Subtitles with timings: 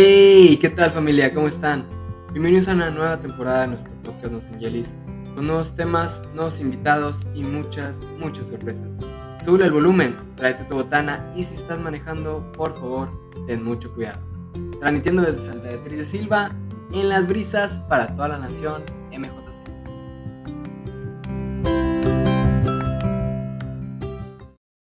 [0.00, 0.56] ¡Hey!
[0.60, 1.34] ¿Qué tal familia?
[1.34, 1.84] ¿Cómo están?
[2.30, 4.96] Bienvenidos a una nueva temporada de nuestro podcast Los Angelis,
[5.34, 9.00] con nuevos temas, nuevos invitados y muchas, muchas sorpresas.
[9.44, 13.10] Sube el volumen, tráete tu botana y si estás manejando, por favor,
[13.48, 14.20] ten mucho cuidado.
[14.78, 16.54] Transmitiendo desde Santa Beatriz de Silva,
[16.92, 19.64] en las brisas para toda la nación, MJC.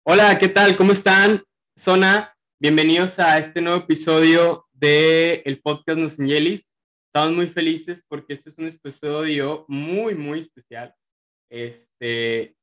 [0.02, 0.76] Hola, ¿qué tal?
[0.76, 1.44] ¿Cómo están?
[1.78, 6.76] Zona, bienvenidos a este nuevo episodio del el podcast Nos Angelis.
[7.06, 10.94] Estamos muy felices porque este es un episodio muy, muy especial.
[11.50, 12.54] Este,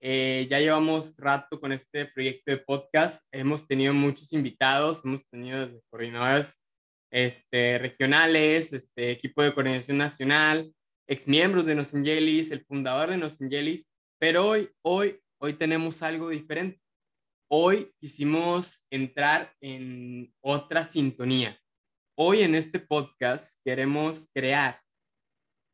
[0.00, 3.26] eh, ya llevamos rato con este proyecto de podcast.
[3.32, 6.54] Hemos tenido muchos invitados, hemos tenido coordinadores
[7.10, 10.72] este, regionales, este, equipo de coordinación nacional,
[11.08, 13.88] exmiembros de Nos Angelis, el fundador de Nos Angelis,
[14.20, 16.80] pero hoy, hoy, hoy tenemos algo diferente.
[17.50, 21.58] Hoy quisimos entrar en otra sintonía.
[22.16, 24.80] Hoy en este podcast queremos crear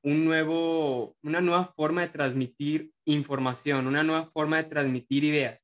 [0.02, 5.60] un nuevo, una nueva forma de transmitir información, una nueva forma de transmitir ideas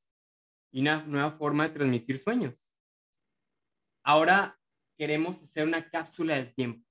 [0.71, 2.53] y una nueva forma de transmitir sueños.
[4.05, 4.59] Ahora
[4.99, 6.87] queremos hacer una cápsula del tiempo.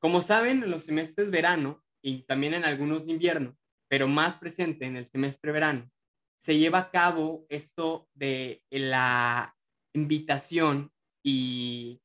[0.00, 4.86] Como saben, en los semestres verano y también en algunos de invierno, pero más presente
[4.86, 5.90] en el semestre verano,
[6.38, 9.56] se lleva a cabo esto de la
[9.94, 10.92] invitación
[11.24, 12.00] y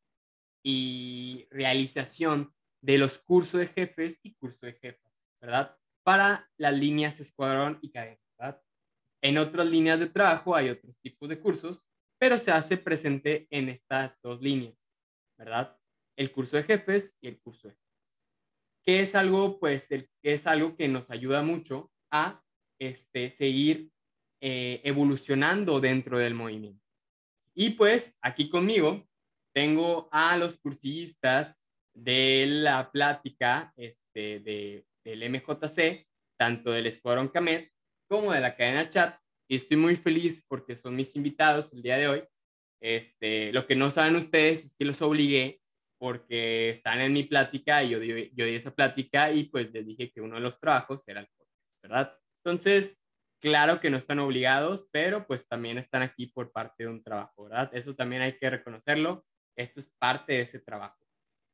[0.68, 5.78] y realización de los cursos de jefes y cursos de jefas, ¿verdad?
[6.02, 8.62] Para las líneas escuadrón y cadena, ¿verdad?
[9.22, 11.84] En otras líneas de trabajo hay otros tipos de cursos,
[12.18, 14.76] pero se hace presente en estas dos líneas,
[15.38, 15.78] ¿verdad?
[16.18, 17.78] El curso de jefes y el curso de.
[18.82, 22.42] Que es algo, pues, el, es algo que nos ayuda mucho a
[22.80, 23.92] este, seguir
[24.42, 26.84] eh, evolucionando dentro del movimiento.
[27.54, 29.08] Y pues aquí conmigo
[29.56, 31.64] tengo a los cursillistas
[31.96, 36.06] de la plática este, de, del MJC,
[36.38, 37.72] tanto del Escuadrón Camet
[38.10, 39.18] como de la cadena chat,
[39.50, 42.24] y estoy muy feliz porque son mis invitados el día de hoy.
[42.82, 45.62] Este, lo que no saben ustedes es que los obligué
[45.98, 49.88] porque están en mi plática y yo di, yo di esa plática y pues les
[49.88, 52.20] dije que uno de los trabajos era el podcast, ¿verdad?
[52.44, 53.00] Entonces,
[53.42, 57.46] claro que no están obligados, pero pues también están aquí por parte de un trabajo,
[57.46, 57.72] ¿verdad?
[57.74, 59.24] Eso también hay que reconocerlo
[59.56, 61.06] esto es parte de ese trabajo.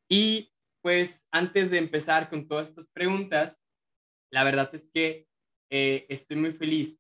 [0.10, 0.52] Y
[0.82, 3.62] pues antes de empezar con todas estas preguntas,
[4.32, 5.28] la verdad es que
[5.70, 7.00] eh, estoy muy feliz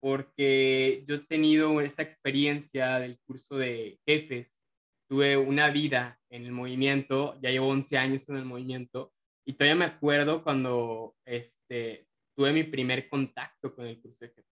[0.00, 4.62] porque yo he tenido esta experiencia del curso de jefes,
[5.08, 9.12] tuve una vida en el movimiento, ya llevo 11 años en el movimiento
[9.44, 12.06] y todavía me acuerdo cuando este,
[12.36, 14.44] tuve mi primer contacto con el curso de jefes.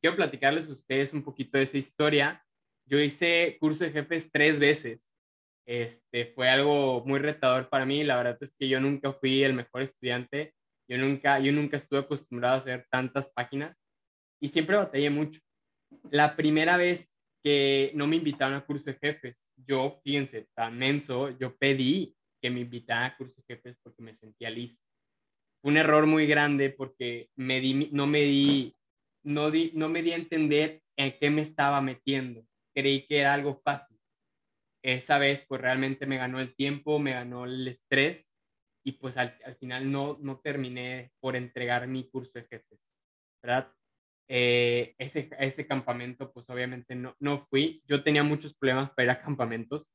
[0.00, 2.44] Quiero platicarles a ustedes un poquito de esa historia.
[2.84, 5.05] Yo hice curso de jefes tres veces
[5.66, 8.04] este, fue algo muy retador para mí.
[8.04, 10.54] La verdad es que yo nunca fui el mejor estudiante.
[10.88, 13.76] Yo nunca, yo nunca estuve acostumbrado a hacer tantas páginas
[14.40, 15.40] y siempre batallé mucho.
[16.10, 17.10] La primera vez
[17.42, 22.50] que no me invitaron a curso de jefes, yo, fíjense, tan menso, yo pedí que
[22.50, 24.80] me invitaran a curso de jefes porque me sentía listo.
[25.60, 28.76] Fue un error muy grande porque me di, no me di,
[29.24, 32.46] no di, no me di a entender en qué me estaba metiendo.
[32.72, 33.95] Creí que era algo fácil
[34.86, 38.30] esa vez pues realmente me ganó el tiempo, me ganó el estrés
[38.84, 42.80] y pues al, final no, no terminé por entregar mi curso de jefes,
[43.42, 43.72] ¿verdad?
[44.28, 49.10] Eh, ese, ese campamento pues obviamente no, no fui, yo tenía muchos problemas para ir
[49.10, 49.90] a campamentos,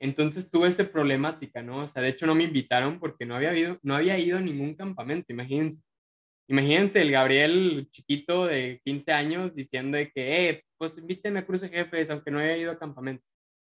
[0.00, 1.78] entonces tuve esa problemática, ¿no?
[1.78, 4.42] O sea, de hecho no me invitaron porque no había, habido, no había ido a
[4.42, 5.82] ningún campamento, imagínense.
[6.48, 11.64] Imagínense el Gabriel chiquito de 15 años diciendo de que, eh, pues invíteme a curso
[11.64, 13.24] de jefes aunque no haya ido a campamento.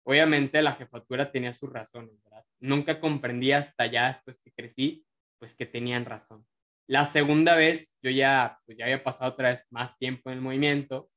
[0.04, 2.12] Obviamente la jefatura tenía sus razones.
[2.58, 5.04] Nunca comprendí hasta ya después que crecí,
[5.38, 6.46] pues que tenían razón.
[6.86, 10.42] La segunda vez, yo ya, pues ya había pasado otra vez más tiempo en el
[10.42, 11.10] movimiento,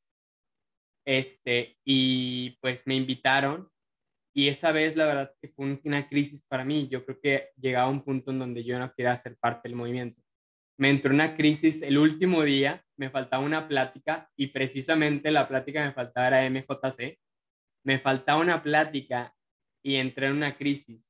[1.05, 3.69] este, y pues me invitaron,
[4.35, 7.89] y esa vez la verdad que fue una crisis para mí, yo creo que llegaba
[7.89, 10.21] un punto en donde yo no quería ser parte del movimiento.
[10.79, 15.81] Me entró una crisis el último día, me faltaba una plática, y precisamente la plática
[15.81, 17.19] que me faltaba era MJC,
[17.83, 19.35] me faltaba una plática
[19.83, 21.03] y entré en una crisis.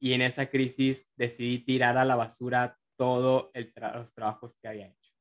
[0.00, 5.12] Y en esa crisis decidí tirar a la basura todos los trabajos que había hecho.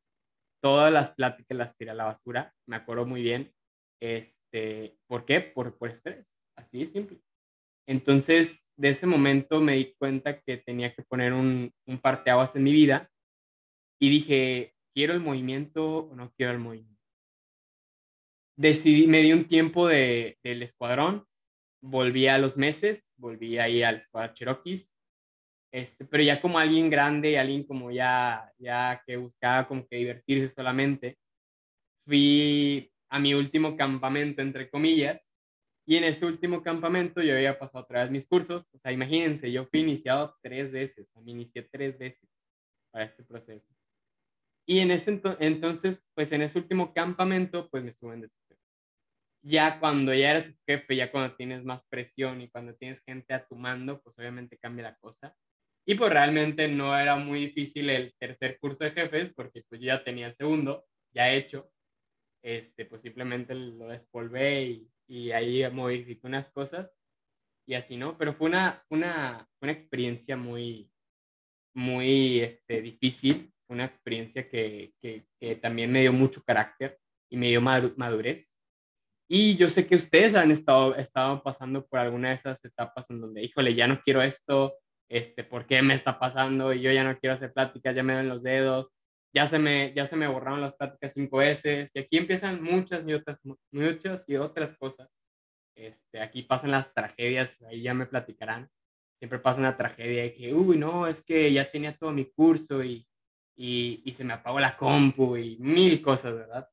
[0.61, 3.53] Todas las pláticas las tiré a la basura, me acuerdo muy bien.
[4.01, 5.41] Este, ¿Por qué?
[5.41, 6.27] Por, por estrés,
[6.57, 7.21] así de simple.
[7.87, 12.63] Entonces, de ese momento me di cuenta que tenía que poner un, un parteaguas en
[12.63, 13.09] mi vida
[13.99, 16.98] y dije, ¿quiero el movimiento o no quiero el movimiento?
[18.59, 21.25] Decidí, me di un tiempo de, del escuadrón,
[21.81, 24.93] volví a los meses, volví ahí al Squad Cherokees,
[25.71, 30.49] este, pero ya como alguien grande, alguien como ya, ya que buscaba como que divertirse
[30.49, 31.17] solamente,
[32.05, 35.25] fui a mi último campamento, entre comillas,
[35.87, 39.49] y en ese último campamento yo había pasado otra vez mis cursos, o sea, imagínense,
[39.53, 42.29] yo fui iniciado tres veces, me inicié tres veces
[42.91, 43.73] para este proceso.
[44.67, 48.29] Y en ese entonces, pues en ese último campamento, pues me suben de.
[49.41, 53.45] Ya cuando ya eres jefe, ya cuando tienes más presión y cuando tienes gente a
[53.45, 55.35] tu mando, pues obviamente cambia la cosa.
[55.85, 60.03] Y pues realmente no era muy difícil el tercer curso de jefes, porque pues ya
[60.03, 61.71] tenía el segundo, ya hecho.
[62.43, 66.91] Este, pues simplemente lo despolvé y, y ahí modifiqué unas cosas
[67.69, 68.17] y así, ¿no?
[68.17, 70.91] Pero fue una, una, una experiencia muy,
[71.75, 76.99] muy este, difícil, una experiencia que, que, que, también me dio mucho carácter
[77.29, 78.49] y me dio madurez.
[79.31, 83.21] Y yo sé que ustedes han estado, estado pasando por alguna de esas etapas en
[83.21, 84.73] donde, híjole, ya no quiero esto,
[85.07, 86.73] este, ¿por qué me está pasando?
[86.73, 88.91] Y yo ya no quiero hacer pláticas, ya me dan los dedos,
[89.31, 91.91] ya se me, ya se me borraron las pláticas cinco veces.
[91.93, 93.39] Y aquí empiezan muchas y otras,
[93.71, 95.07] muchas y otras cosas.
[95.75, 98.67] Este, aquí pasan las tragedias, ahí ya me platicarán.
[99.19, 102.83] Siempre pasa una tragedia de que, uy, no, es que ya tenía todo mi curso
[102.83, 103.07] y,
[103.55, 106.67] y, y se me apagó la compu y mil cosas, ¿verdad?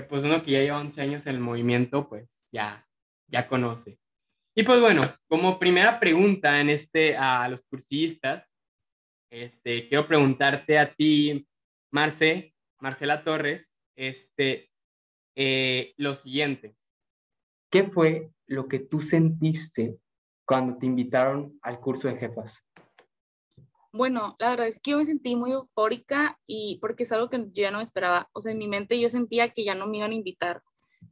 [0.00, 2.86] Que pues uno que ya lleva 11 años en el movimiento, pues ya,
[3.26, 3.98] ya conoce.
[4.54, 8.50] Y pues bueno, como primera pregunta en este, a los cursistas,
[9.30, 11.46] este, quiero preguntarte a ti,
[11.92, 14.70] Marce, Marcela Torres, este,
[15.36, 16.76] eh, lo siguiente.
[17.70, 19.98] ¿Qué fue lo que tú sentiste
[20.46, 22.58] cuando te invitaron al curso de jefas?
[23.92, 27.38] Bueno, la verdad es que yo me sentí muy eufórica y porque es algo que
[27.38, 28.28] yo ya no esperaba.
[28.32, 30.62] O sea, en mi mente yo sentía que ya no me iban a invitar.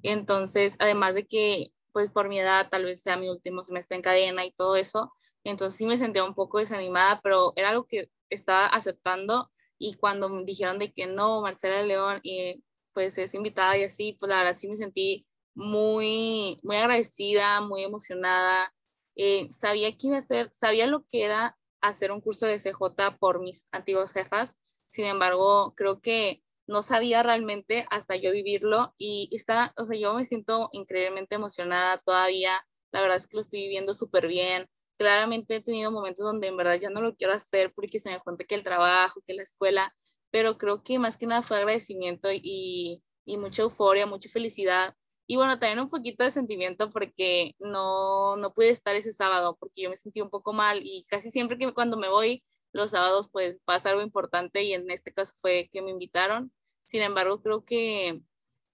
[0.03, 4.03] Entonces, además de que pues por mi edad tal vez sea mi último semestre en
[4.03, 5.13] cadena y todo eso.
[5.45, 10.29] Entonces sí me sentía un poco desanimada, pero era algo que estaba aceptando y cuando
[10.29, 14.39] me dijeron de que no, Marcela León, y pues es invitada y así, pues la
[14.39, 18.73] verdad sí me sentí muy, muy agradecida, muy emocionada.
[19.17, 23.69] Eh, sabía quién hacer, sabía lo que era hacer un curso de CJ por mis
[23.73, 24.59] antiguos jefas.
[24.87, 30.15] Sin embargo, creo que no sabía realmente hasta yo vivirlo y está, o sea, yo
[30.15, 34.67] me siento increíblemente emocionada todavía, la verdad es que lo estoy viviendo súper bien,
[34.99, 38.21] claramente he tenido momentos donde en verdad ya no lo quiero hacer porque se me
[38.21, 39.95] cuenta que el trabajo, que la escuela,
[40.31, 44.95] pero creo que más que nada fue agradecimiento y, y mucha euforia, mucha felicidad
[45.29, 49.83] y bueno, también un poquito de sentimiento porque no, no pude estar ese sábado porque
[49.83, 52.43] yo me sentí un poco mal y casi siempre que cuando me voy
[52.73, 56.51] los sábados pues pasa algo importante y en este caso fue que me invitaron
[56.89, 58.23] sin embargo, creo que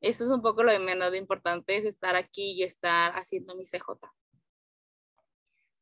[0.01, 3.57] eso es un poco lo de menos de importante, es estar aquí y estar haciendo
[3.57, 3.99] mi CJ.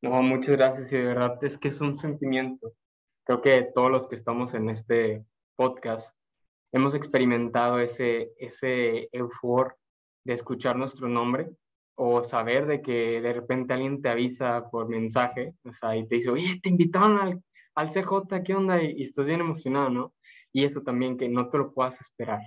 [0.00, 2.72] No, muchas gracias y de verdad es que es un sentimiento.
[3.24, 5.26] Creo que todos los que estamos en este
[5.56, 6.16] podcast
[6.72, 9.76] hemos experimentado ese, ese eufor
[10.24, 11.50] de escuchar nuestro nombre
[11.94, 16.16] o saber de que de repente alguien te avisa por mensaje, o sea, y te
[16.16, 17.42] dice, oye, te invitaron al,
[17.74, 18.82] al CJ, ¿qué onda?
[18.82, 20.14] Y, y estás bien emocionado, ¿no?
[20.52, 22.40] y eso también que no te lo puedas esperar,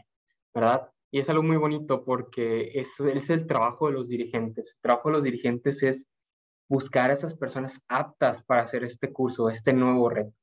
[0.53, 0.89] ¿verdad?
[1.11, 4.73] Y es algo muy bonito porque eso es el trabajo de los dirigentes.
[4.73, 6.07] El trabajo de los dirigentes es
[6.69, 10.33] buscar a esas personas aptas para hacer este curso, este nuevo reto.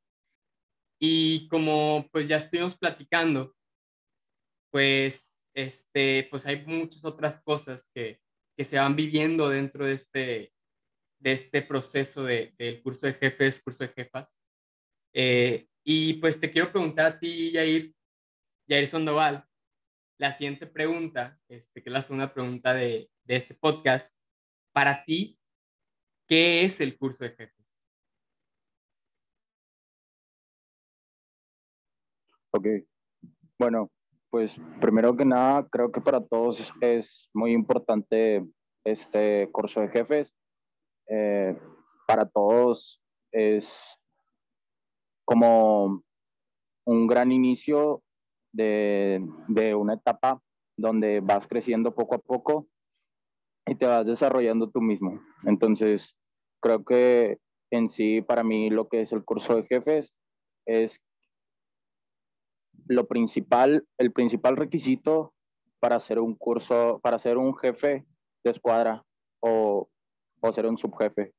[1.01, 3.55] Y como pues ya estuvimos platicando,
[4.71, 8.21] pues, este, pues hay muchas otras cosas que,
[8.57, 10.53] que se van viviendo dentro de este,
[11.19, 14.41] de este proceso de, del curso de jefes, curso de jefas.
[15.15, 17.95] Eh, y pues te quiero preguntar a ti, Jair,
[18.69, 19.47] Jair Sandoval,
[20.19, 24.13] la siguiente pregunta, este, que es la segunda pregunta de, de este podcast.
[24.73, 25.39] Para ti,
[26.27, 27.63] ¿qué es el curso de jefes?
[32.55, 32.67] Ok,
[33.59, 33.91] bueno,
[34.33, 38.43] pues primero que nada, creo que para todos es muy importante
[38.83, 40.35] este curso de jefes.
[41.07, 41.55] Eh,
[42.09, 42.99] para todos
[43.31, 43.99] es
[45.27, 46.03] como
[46.87, 48.03] un gran inicio
[48.55, 50.41] de, de una etapa
[50.79, 52.67] donde vas creciendo poco a poco
[53.67, 55.21] y te vas desarrollando tú mismo.
[55.45, 56.17] Entonces,
[56.63, 57.37] creo que
[57.71, 60.15] en sí, para mí, lo que es el curso de jefes
[60.67, 61.03] es
[62.87, 65.33] lo principal, el principal requisito
[65.81, 68.07] para hacer un curso, para ser un jefe
[68.45, 69.05] de escuadra
[69.41, 69.89] o,
[70.41, 71.33] o ser un subjefe.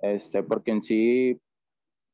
[0.00, 1.40] Este, porque en sí,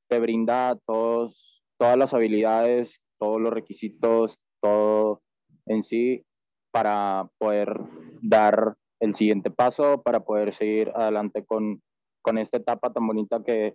[0.08, 5.22] te brinda todos, todas las habilidades, todos los requisitos, todo
[5.66, 6.24] en sí
[6.72, 7.80] para poder
[8.22, 11.82] dar el siguiente paso, para poder seguir adelante con,
[12.22, 13.74] con esta etapa tan bonita que,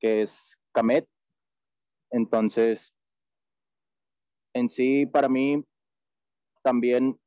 [0.00, 1.06] que es CAMET.
[2.10, 2.94] Entonces,
[4.54, 5.62] en sí, para mí,
[6.62, 7.18] también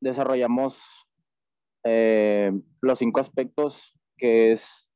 [0.00, 0.78] desarrollamos
[1.84, 4.88] eh, los cinco aspectos, que es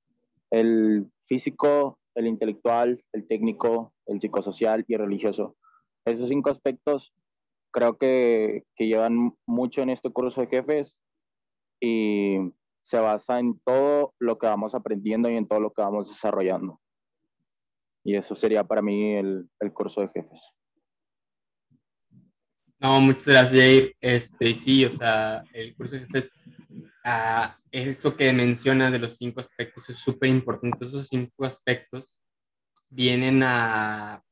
[0.50, 5.57] el físico, el intelectual, el técnico, el psicosocial y el religioso.
[6.05, 7.15] Esos cinco aspectos
[7.73, 10.99] creo que, que llevan mucho en este curso de jefes
[11.81, 12.39] y
[12.83, 16.81] se basa en todo lo que vamos aprendiendo y en todo lo que vamos desarrollando.
[18.03, 20.53] Y eso sería para mí el, el curso de jefes.
[22.81, 23.97] No, muchas gracias, Jair.
[24.01, 26.33] Este, sí, o sea, el curso de jefes,
[27.05, 30.87] uh, eso que mencionas de los cinco aspectos es súper importante.
[30.87, 32.17] Esos cinco aspectos
[32.89, 34.23] vienen a,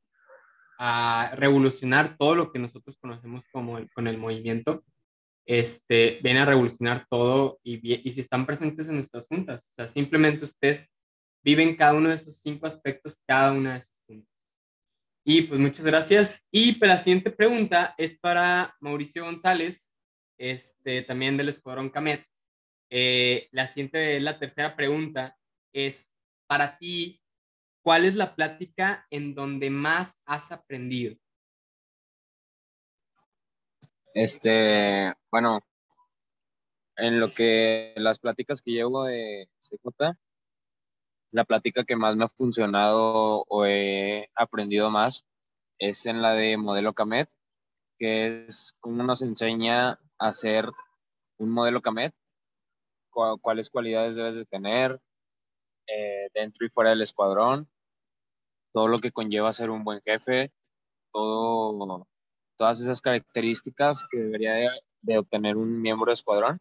[0.79, 4.83] a, revolucionar todo lo que nosotros conocemos como el, con el movimiento.
[5.45, 9.63] Este, vienen a revolucionar todo y, y si están presentes en nuestras juntas.
[9.73, 10.89] O sea, simplemente ustedes
[11.45, 13.98] viven cada uno de esos cinco aspectos, cada una de sus
[15.31, 16.49] y pues muchas gracias.
[16.51, 19.95] Y pues, la siguiente pregunta es para Mauricio González,
[20.39, 22.25] este, también del Escuadrón Camet.
[22.89, 25.37] Eh, la siguiente, la tercera pregunta
[25.75, 26.09] es,
[26.47, 27.21] para ti,
[27.83, 31.15] ¿cuál es la plática en donde más has aprendido?
[34.15, 35.61] Este, bueno,
[36.97, 40.17] en lo que las pláticas que llevo de CJ,
[41.31, 45.25] la plática que más me ha funcionado o he aprendido más
[45.79, 47.31] es en la de modelo CAMET,
[47.99, 50.71] que es cómo nos enseña a hacer
[51.39, 52.15] un modelo CAMET,
[53.41, 55.01] cuáles cualidades debes de tener
[55.87, 57.69] eh, dentro y fuera del escuadrón,
[58.73, 60.53] todo lo que conlleva ser un buen jefe,
[61.13, 62.07] todo,
[62.57, 64.69] todas esas características que debería de,
[65.03, 66.61] de obtener un miembro de escuadrón.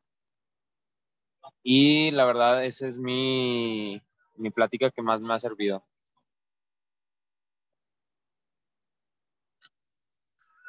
[1.63, 4.01] Y la verdad, esa es mi,
[4.37, 5.85] mi plática que más me ha servido.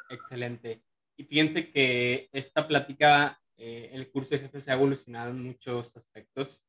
[0.09, 0.83] Excelente.
[1.17, 5.95] Y piense que esta plática, eh, el curso de jefe se ha evolucionado en muchos
[5.95, 6.63] aspectos.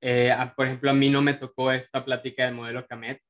[0.00, 3.20] Eh, por ejemplo, a mí no me tocó esta plática del modelo CAMET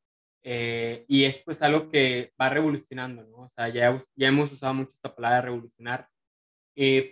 [0.42, 3.38] eh, y es pues algo que va revolucionando, ¿no?
[3.44, 6.08] O sea, ya, ya hemos usado mucho esta palabra revolucionar.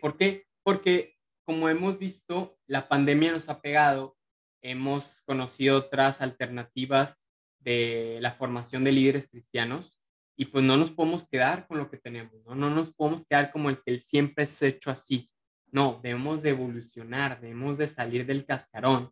[0.01, 0.47] ¿Por qué?
[0.63, 4.18] Porque como hemos visto, la pandemia nos ha pegado
[4.63, 7.21] hemos conocido otras alternativas
[7.61, 9.99] de la formación de líderes cristianos
[10.37, 12.55] y pues no nos podemos quedar con lo que tenemos, ¿no?
[12.55, 15.31] No nos podemos quedar como el que él siempre es hecho así.
[15.71, 19.11] No, debemos de evolucionar, debemos de salir del cascarón.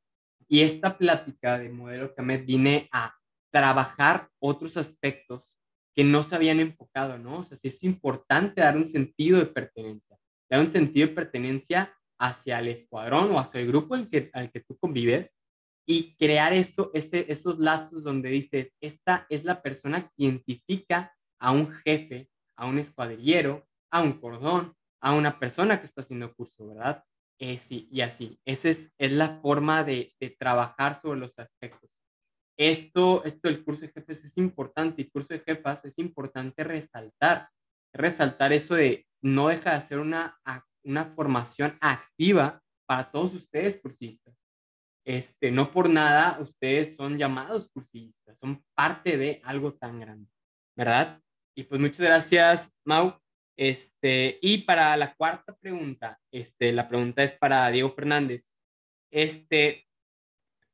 [0.48, 3.12] Y esta plática de modelo me viene a
[3.50, 5.42] trabajar otros aspectos
[5.96, 7.38] que no se habían enfocado, ¿no?
[7.38, 10.16] O sea, sí es importante dar un sentido de pertenencia,
[10.48, 14.52] dar un sentido de pertenencia hacia el escuadrón o hacia el grupo al que, al
[14.52, 15.32] que tú convives,
[15.86, 21.70] y crear eso, esos lazos donde dices, esta es la persona que identifica a un
[21.70, 27.04] jefe, a un escuadrillero, a un cordón, a una persona que está haciendo curso, ¿verdad?
[27.38, 28.40] Eh, sí, y así.
[28.44, 31.90] Esa es, es la forma de, de, trabajar sobre los aspectos.
[32.58, 37.50] Esto, esto del curso de jefes es importante y curso de jefas es importante resaltar,
[37.92, 40.40] resaltar eso de no deja de ser una,
[40.82, 44.34] una formación activa para todos ustedes cursistas
[45.06, 50.28] este, no por nada ustedes son llamados cursistas, son parte de algo tan grande,
[50.76, 51.22] ¿verdad?
[51.54, 53.16] Y pues muchas gracias, Mau.
[53.56, 58.50] Este, y para la cuarta pregunta, este, la pregunta es para Diego Fernández.
[59.12, 59.86] Este,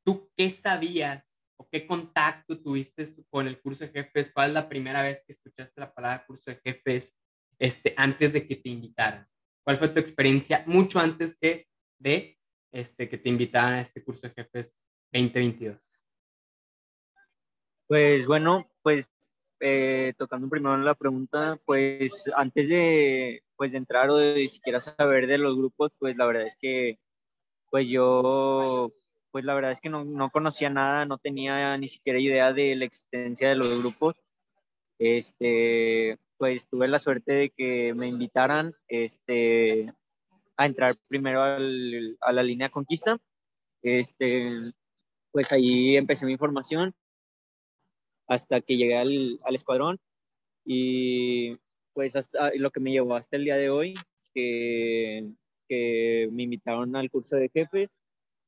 [0.03, 4.31] ¿tú qué sabías o qué contacto tuviste con el curso de jefes?
[4.33, 7.15] ¿Cuál es la primera vez que escuchaste la palabra curso de jefes
[7.59, 9.27] este, antes de que te invitaran?
[9.63, 11.67] ¿Cuál fue tu experiencia mucho antes que
[11.99, 12.37] de
[12.73, 14.73] este, que te invitaran a este curso de jefes
[15.13, 16.01] 2022?
[17.87, 19.07] Pues bueno, pues
[19.61, 25.27] eh, tocando primero la pregunta, pues antes de, pues, de entrar o de siquiera saber
[25.27, 26.99] de los grupos, pues la verdad es que
[27.73, 28.93] pues yo,
[29.31, 32.75] pues la verdad es que no, no conocía nada, no tenía ni siquiera idea de
[32.75, 34.15] la existencia de los grupos.
[34.99, 39.91] Este, pues tuve la suerte de que me invitaran, este,
[40.57, 43.19] a entrar primero al, a la línea conquista.
[43.81, 44.49] Este,
[45.31, 46.93] pues ahí empecé mi formación
[48.27, 49.99] hasta que llegué al, al escuadrón
[50.65, 51.57] y
[51.93, 53.93] pues hasta lo que me llevó hasta el día de hoy,
[54.33, 55.29] que,
[55.67, 57.89] que me invitaron al curso de jefes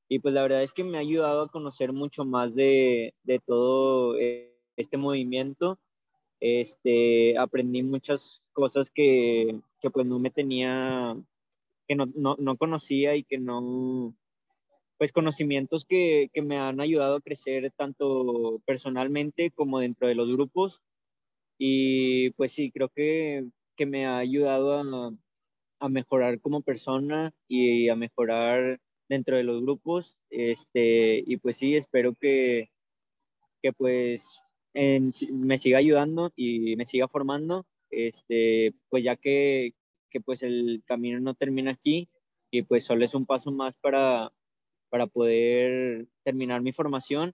[0.07, 3.39] y pues la verdad es que me ha ayudado a conocer mucho más de, de
[3.39, 4.15] todo
[4.77, 5.79] este movimiento.
[6.39, 11.17] Este, aprendí muchas cosas que, que pues no me tenía
[11.87, 14.15] que no, no, no, conocía y que no,
[14.97, 20.31] pues conocimientos que, que, me han ayudado a crecer tanto personalmente como dentro de los
[20.31, 20.81] grupos.
[21.57, 23.45] Y pues sí, creo que,
[23.77, 25.11] que me ha ayudado a,
[25.79, 30.17] a, mejorar como persona y a mejorar dentro de los grupos.
[30.29, 32.69] Este, y pues sí, espero que,
[33.61, 34.41] que pues
[34.73, 39.73] en, me siga ayudando y me siga formando, este, pues ya que,
[40.09, 42.09] que pues el camino no termina aquí
[42.51, 44.31] y pues solo es un paso más para,
[44.89, 47.33] para poder terminar mi formación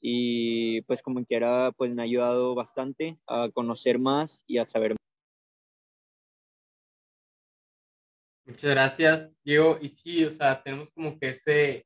[0.00, 4.92] y pues como quiera pues me ha ayudado bastante a conocer más y a saber
[4.92, 4.96] más.
[8.46, 9.76] Muchas gracias, Diego.
[9.80, 11.84] Y sí, o sea, tenemos como que ese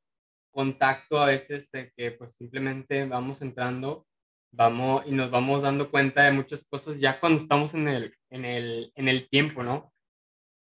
[0.51, 4.05] contacto a veces de que pues simplemente vamos entrando,
[4.51, 8.45] vamos y nos vamos dando cuenta de muchas cosas ya cuando estamos en el, en
[8.45, 9.93] el, en el tiempo, ¿no?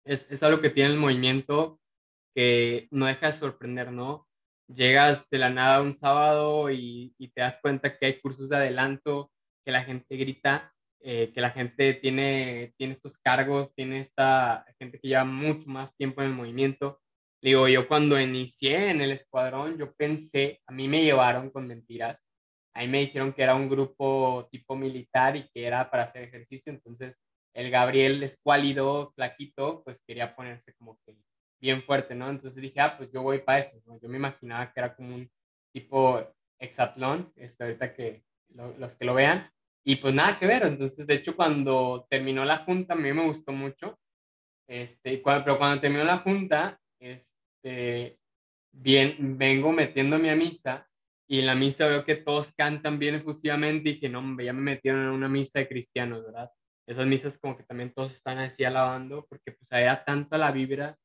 [0.04, 1.80] Es, es algo que tiene el movimiento
[2.34, 4.28] que no deja de sorprender, ¿no?
[4.68, 8.56] Llegas de la nada un sábado y, y te das cuenta que hay cursos de
[8.56, 9.30] adelanto,
[9.64, 10.74] que la gente grita,
[11.06, 15.94] eh, que la gente tiene, tiene estos cargos, tiene esta gente que lleva mucho más
[15.96, 17.02] tiempo en el movimiento.
[17.42, 22.23] Digo, yo cuando inicié en el escuadrón, yo pensé, a mí me llevaron con mentiras.
[22.74, 26.22] A mí me dijeron que era un grupo tipo militar y que era para hacer
[26.22, 26.72] ejercicio.
[26.72, 27.16] Entonces,
[27.54, 31.16] el Gabriel escuálido, flaquito, pues quería ponerse como que
[31.60, 32.28] bien fuerte, ¿no?
[32.28, 33.98] Entonces dije, ah, pues yo voy para eso, ¿no?
[34.00, 35.30] Yo me imaginaba que era como un
[35.72, 36.20] tipo
[36.58, 39.50] hexatlón, este, ahorita que los que lo vean,
[39.84, 43.24] y pues nada que ver, entonces de hecho cuando terminó la junta, a mí me
[43.24, 43.98] gustó mucho,
[44.68, 48.18] este, pero cuando terminó la junta, este,
[48.72, 50.88] bien, vengo metiéndome a misa,
[51.26, 54.52] y en la misa veo que todos cantan bien efusivamente, y dije, no, hombre, ya
[54.52, 56.50] me metieron en una misa de cristianos, ¿verdad?
[56.86, 60.98] Esas misas como que también todos están así alabando, porque pues era tanta la vibra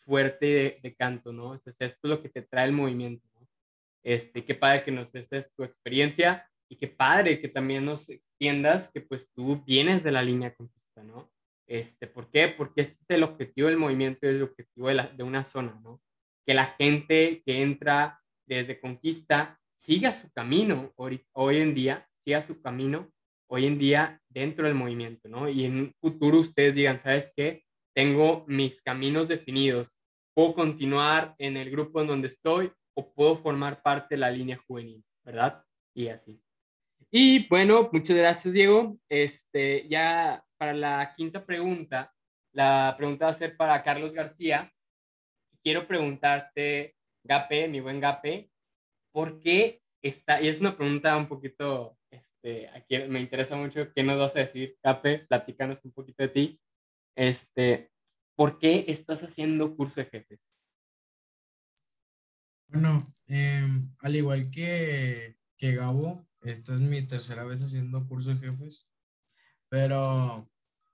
[0.00, 1.54] fuerte de, canto, ¿no?
[1.54, 3.46] esto es lo que te trae el movimiento, ¿no?
[4.04, 8.88] Este, qué padre que nos des tu experiencia y qué padre que también nos extiendas
[8.92, 11.30] que pues tú vienes de la línea conquista, ¿no?
[11.66, 12.48] Este, ¿Por qué?
[12.48, 16.00] Porque este es el objetivo del movimiento, el objetivo de, la, de una zona, ¿no?
[16.46, 22.60] Que la gente que entra desde conquista siga su camino hoy, en día, siga su
[22.60, 23.08] camino
[23.48, 25.48] hoy en día dentro del movimiento, ¿no?
[25.48, 27.62] Y en un futuro ustedes digan, ¿sabes qué?
[27.94, 29.94] Tengo mis caminos definidos,
[30.34, 34.60] puedo continuar en el grupo en donde estoy o puedo formar parte de la línea
[34.66, 35.62] juvenil, ¿verdad?
[35.94, 36.36] Y así.
[37.12, 38.98] Y bueno, muchas gracias, Diego.
[39.08, 42.12] Este, ya para la quinta pregunta,
[42.52, 44.72] la pregunta va a ser para Carlos García.
[45.62, 48.50] Quiero preguntarte, Gape, mi buen Gape,
[49.16, 54.02] ¿por qué está, y es una pregunta un poquito, este, aquí me interesa mucho, ¿qué
[54.02, 55.20] nos vas a decir, Gape?
[55.20, 56.60] Platícanos un poquito de ti.
[57.14, 57.90] Este,
[58.34, 60.58] ¿por qué estás haciendo curso de jefes?
[62.68, 68.50] Bueno, em, al igual que, que Gabo, esta es mi tercera vez haciendo curso de
[68.50, 68.86] jefes,
[69.70, 70.46] pero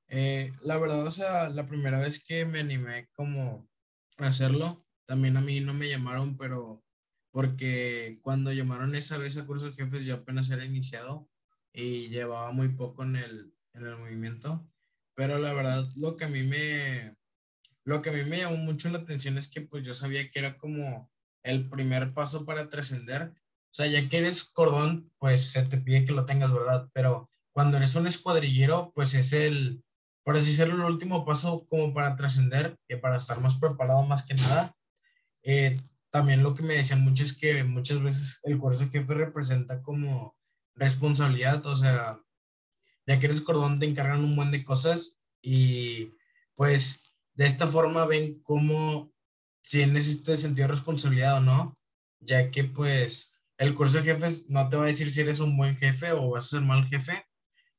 [0.06, 3.68] eh, la verdad, o sea, la primera vez que me animé como
[4.18, 6.84] a hacerlo, también a mí no me llamaron, pero
[7.32, 11.28] porque cuando llamaron esa vez a curso de jefes yo apenas era iniciado
[11.72, 14.64] y llevaba muy poco en el, en el movimiento,
[15.14, 17.16] pero la verdad lo que a mí me,
[17.84, 20.38] lo que a mí me llamó mucho la atención es que pues yo sabía que
[20.38, 21.10] era como
[21.42, 23.32] el primer paso para trascender.
[23.34, 26.88] O sea, ya que eres cordón, pues se te pide que lo tengas, ¿verdad?
[26.92, 29.82] Pero cuando eres un escuadrillero, pues es el,
[30.24, 34.24] por así decirlo, el último paso como para trascender, que para estar más preparado más
[34.24, 34.76] que nada.
[35.42, 35.80] Eh,
[36.12, 40.36] también lo que me decían mucho es que muchas veces el curso jefe representa como
[40.74, 42.20] responsabilidad, o sea,
[43.06, 46.10] ya que eres cordón te encargan un buen de cosas y
[46.54, 49.10] pues de esta forma ven cómo
[49.62, 51.78] tienes este sentido de responsabilidad o no,
[52.20, 55.56] ya que pues el curso de jefes no te va a decir si eres un
[55.56, 57.24] buen jefe o vas a ser mal jefe,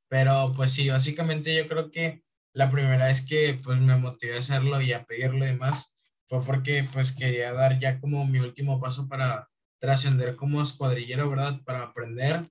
[0.07, 4.39] pero pues sí, básicamente yo creo que la primera vez que pues me motivé a
[4.39, 5.93] hacerlo y a pedirlo y demás
[6.25, 11.61] fue porque pues quería dar ya como mi último paso para trascender como escuadrillero, ¿verdad?
[11.65, 12.49] Para aprender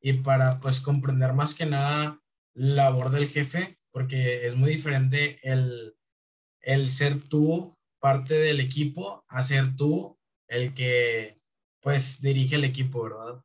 [0.00, 2.20] y para pues comprender más que nada
[2.54, 5.94] la labor del jefe, porque es muy diferente el
[6.64, 11.40] el ser tú parte del equipo a ser tú el que
[11.80, 13.42] pues dirige el equipo, ¿verdad?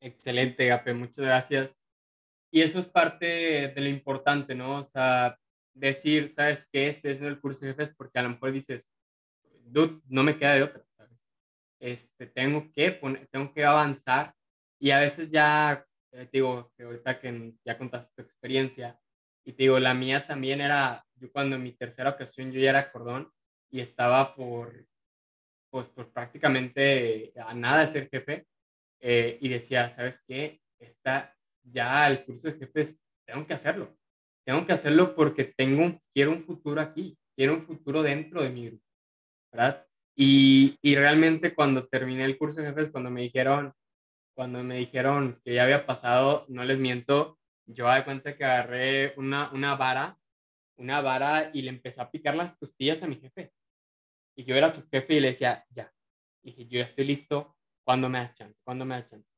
[0.00, 1.75] Excelente, Gape, muchas gracias.
[2.50, 3.26] Y eso es parte
[3.74, 4.76] de lo importante, ¿no?
[4.76, 5.38] O sea,
[5.74, 6.88] decir, ¿sabes qué?
[6.88, 8.86] Este es el curso de jefes porque a lo mejor dices,
[9.64, 11.18] dude, no me queda de otra, ¿sabes?
[11.80, 14.34] Este, tengo que poner, tengo que avanzar
[14.78, 18.98] y a veces ya eh, te digo, que ahorita que ya contaste tu experiencia,
[19.44, 22.70] y te digo, la mía también era yo cuando en mi tercera ocasión yo ya
[22.70, 23.30] era cordón
[23.70, 24.86] y estaba por,
[25.70, 28.46] pues, por prácticamente a nada ser jefe
[29.00, 30.60] eh, y decía, ¿sabes qué?
[30.78, 31.35] Está
[31.72, 33.96] ya el curso de jefes, tengo que hacerlo.
[34.44, 38.66] Tengo que hacerlo porque tengo, quiero un futuro aquí, quiero un futuro dentro de mi
[38.66, 38.84] grupo,
[39.52, 39.86] ¿verdad?
[40.16, 43.72] Y, y realmente cuando terminé el curso de jefes, cuando me dijeron,
[44.34, 49.14] cuando me dijeron que ya había pasado, no les miento, yo de cuenta que agarré
[49.16, 50.18] una, una vara,
[50.78, 53.52] una vara y le empecé a picar las costillas a mi jefe.
[54.36, 55.92] Y yo era su jefe y le decía, ya.
[56.42, 58.58] Y yo ya estoy listo, ¿cuándo me das chance?
[58.62, 59.35] ¿Cuándo me das chance?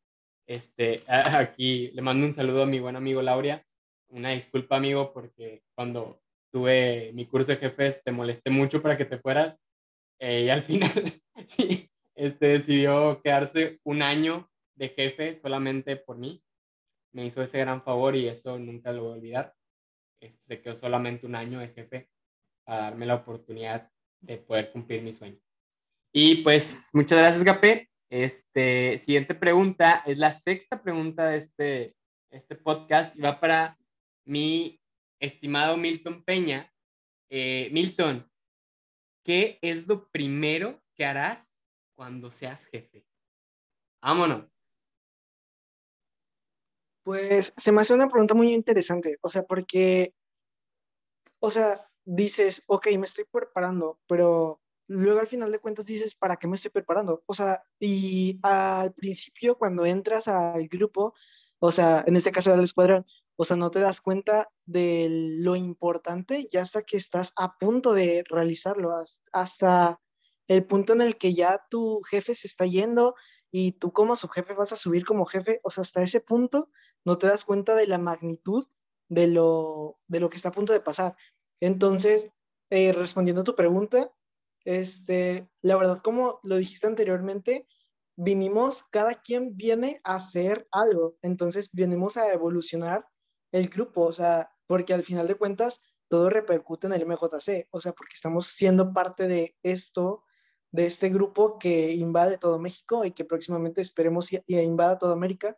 [0.49, 3.65] Este, aquí le mando un saludo a mi buen amigo Lauria.
[4.09, 9.05] Una disculpa, amigo, porque cuando tuve mi curso de jefes te molesté mucho para que
[9.05, 9.57] te fueras.
[10.19, 10.91] Eh, y al final,
[11.47, 16.43] sí, este decidió quedarse un año de jefe solamente por mí.
[17.13, 19.55] Me hizo ese gran favor y eso nunca lo voy a olvidar.
[20.21, 22.09] Este, se quedó solamente un año de jefe
[22.65, 25.39] para darme la oportunidad de poder cumplir mi sueño.
[26.13, 27.89] Y pues muchas gracias, Gapé.
[28.11, 31.97] Este, siguiente pregunta es la sexta pregunta de este,
[32.31, 33.79] este podcast y va para
[34.25, 34.81] mi
[35.21, 36.73] estimado Milton Peña.
[37.31, 38.31] Eh, Milton,
[39.25, 41.55] ¿qué es lo primero que harás
[41.95, 43.05] cuando seas jefe?
[44.01, 44.47] Vámonos.
[47.05, 50.15] Pues se me hace una pregunta muy interesante, o sea, porque,
[51.41, 56.37] o sea, dices, ok, me estoy preparando, pero luego al final de cuentas dices, ¿para
[56.37, 57.23] qué me estoy preparando?
[57.27, 61.15] O sea, y al principio cuando entras al grupo,
[61.61, 63.05] o sea, en este caso del escuadrón,
[63.37, 67.93] o sea, no te das cuenta de lo importante ya hasta que estás a punto
[67.93, 68.95] de realizarlo,
[69.33, 70.01] hasta
[70.49, 73.15] el punto en el que ya tu jefe se está yendo
[73.51, 76.71] y tú como subjefe vas a subir como jefe, o sea, hasta ese punto
[77.05, 78.67] no te das cuenta de la magnitud
[79.09, 81.17] de lo, de lo que está a punto de pasar.
[81.61, 82.31] Entonces,
[82.71, 84.13] eh, respondiendo a tu pregunta,
[84.69, 87.67] este, la verdad, como lo dijiste anteriormente,
[88.17, 93.09] vinimos, cada quien viene a hacer algo, entonces venimos a evolucionar
[93.51, 97.81] el grupo, o sea, porque al final de cuentas todo repercute en el MJC, o
[97.81, 100.25] sea, porque estamos siendo parte de esto,
[100.71, 105.57] de este grupo que invade todo México y que próximamente esperemos y, invada toda América.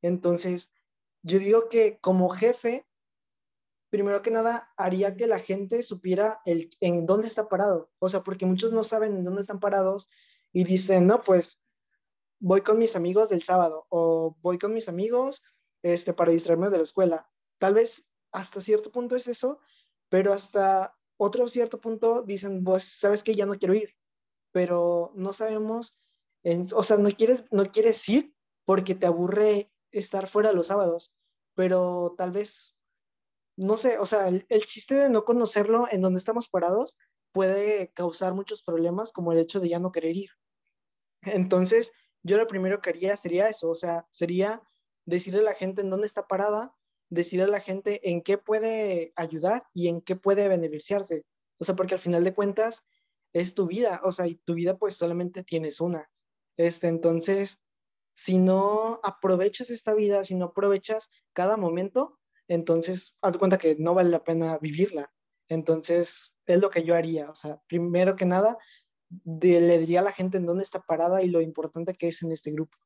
[0.00, 0.72] Entonces,
[1.22, 2.86] yo digo que como jefe,
[3.90, 7.90] primero que nada, haría que la gente supiera el, en dónde está parado.
[7.98, 10.10] O sea, porque muchos no saben en dónde están parados
[10.52, 11.60] y dicen, no, pues
[12.40, 15.42] voy con mis amigos del sábado o voy con mis amigos
[15.82, 17.28] este, para distraerme de la escuela.
[17.58, 19.60] Tal vez hasta cierto punto es eso,
[20.08, 23.96] pero hasta otro cierto punto dicen, pues, sabes que ya no quiero ir,
[24.52, 25.96] pero no sabemos,
[26.74, 31.12] o sea, no quieres, no quieres ir porque te aburre estar fuera los sábados,
[31.54, 32.76] pero tal vez,
[33.58, 36.96] no sé, o sea, el, chiste de no conocerlo en donde estamos parados
[37.32, 40.30] puede causar muchos problemas como el hecho de ya no querer ir.
[41.22, 41.92] Entonces,
[42.22, 44.62] yo lo primero que haría sería eso, o sea, sería
[45.06, 46.72] decirle a la gente en dónde está parada,
[47.10, 51.24] decirle a la gente en qué puede ayudar y en qué puede beneficiarse.
[51.58, 52.86] O sea, porque al final de cuentas
[53.32, 56.08] es tu vida, o sea, y tu vida pues solamente tienes una.
[56.56, 57.58] Este, entonces,
[58.14, 62.18] si no aprovechas esta vida, si no aprovechas cada momento,
[62.48, 65.12] entonces haz cuenta que no vale la pena vivirla.
[65.48, 67.30] Entonces, es lo que yo haría.
[67.30, 68.58] O sea, primero que nada,
[69.24, 72.32] le diría a la gente en dónde está parada y lo importante que es en
[72.32, 72.76] este grupo.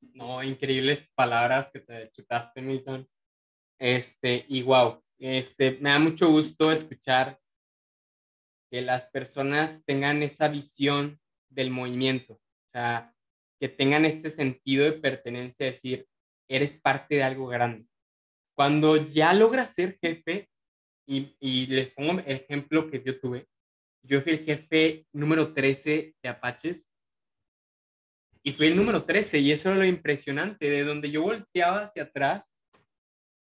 [0.00, 3.08] No, increíbles palabras que te chutaste, Milton.
[3.78, 7.38] Este, y wow, este, me da mucho gusto escuchar
[8.70, 13.14] que las personas tengan esa visión del movimiento, o sea,
[13.58, 16.06] que tengan este sentido de pertenencia, decir,
[16.48, 17.86] eres parte de algo grande.
[18.54, 20.48] Cuando ya logras ser jefe,
[21.08, 23.46] y, y les pongo el ejemplo que yo tuve,
[24.02, 26.84] yo fui el jefe número 13 de Apaches,
[28.42, 32.04] y fui el número 13, y eso era lo impresionante, de donde yo volteaba hacia
[32.04, 32.44] atrás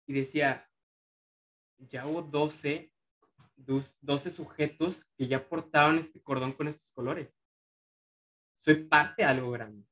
[0.08, 0.68] y decía,
[1.78, 2.92] ya hubo 12,
[3.56, 7.36] 12 sujetos que ya portaban este cordón con estos colores
[8.66, 9.86] soy parte de algo grande,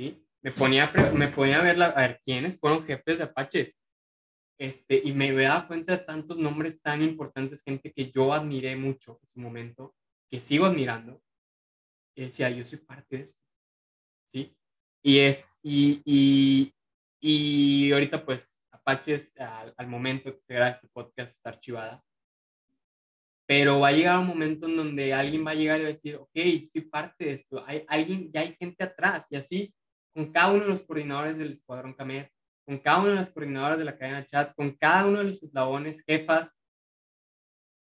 [0.00, 0.26] ¿sí?
[0.42, 3.74] Me ponía, me ponía a, ver a ver quiénes fueron jefes de Apaches,
[4.58, 9.18] este, y me daba cuenta de tantos nombres tan importantes, gente que yo admiré mucho
[9.22, 9.94] en su momento,
[10.30, 11.22] que sigo admirando,
[12.14, 13.40] y decía, yo soy parte de esto,
[14.26, 14.56] ¿sí?
[15.02, 16.74] Y es, y, y,
[17.20, 22.02] y ahorita pues Apaches, al, al momento que se graba este podcast, está archivada,
[23.46, 25.92] pero va a llegar un momento en donde alguien va a llegar y va a
[25.92, 26.30] decir, ok,
[26.70, 29.74] soy parte de esto, hay alguien, ya hay gente atrás, y así
[30.14, 32.32] con cada uno de los coordinadores del Escuadrón Camer,
[32.64, 35.42] con cada una de las coordinadoras de la cadena chat, con cada uno de los
[35.42, 36.52] eslabones, jefas,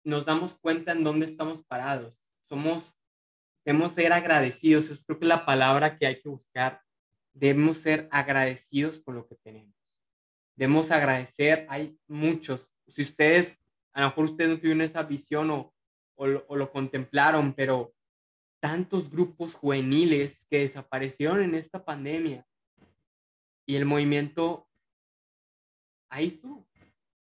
[0.05, 2.23] nos damos cuenta en dónde estamos parados.
[2.43, 2.97] Somos,
[3.64, 6.83] debemos ser agradecidos, es creo que la palabra que hay que buscar.
[7.35, 9.75] Debemos ser agradecidos con lo que tenemos.
[10.57, 12.71] Debemos agradecer, hay muchos.
[12.87, 13.57] Si ustedes,
[13.93, 15.75] a lo mejor ustedes no tuvieron esa visión o,
[16.14, 17.95] o, o lo contemplaron, pero
[18.61, 22.47] tantos grupos juveniles que desaparecieron en esta pandemia
[23.66, 24.68] y el movimiento,
[26.11, 26.66] ahí estuvo,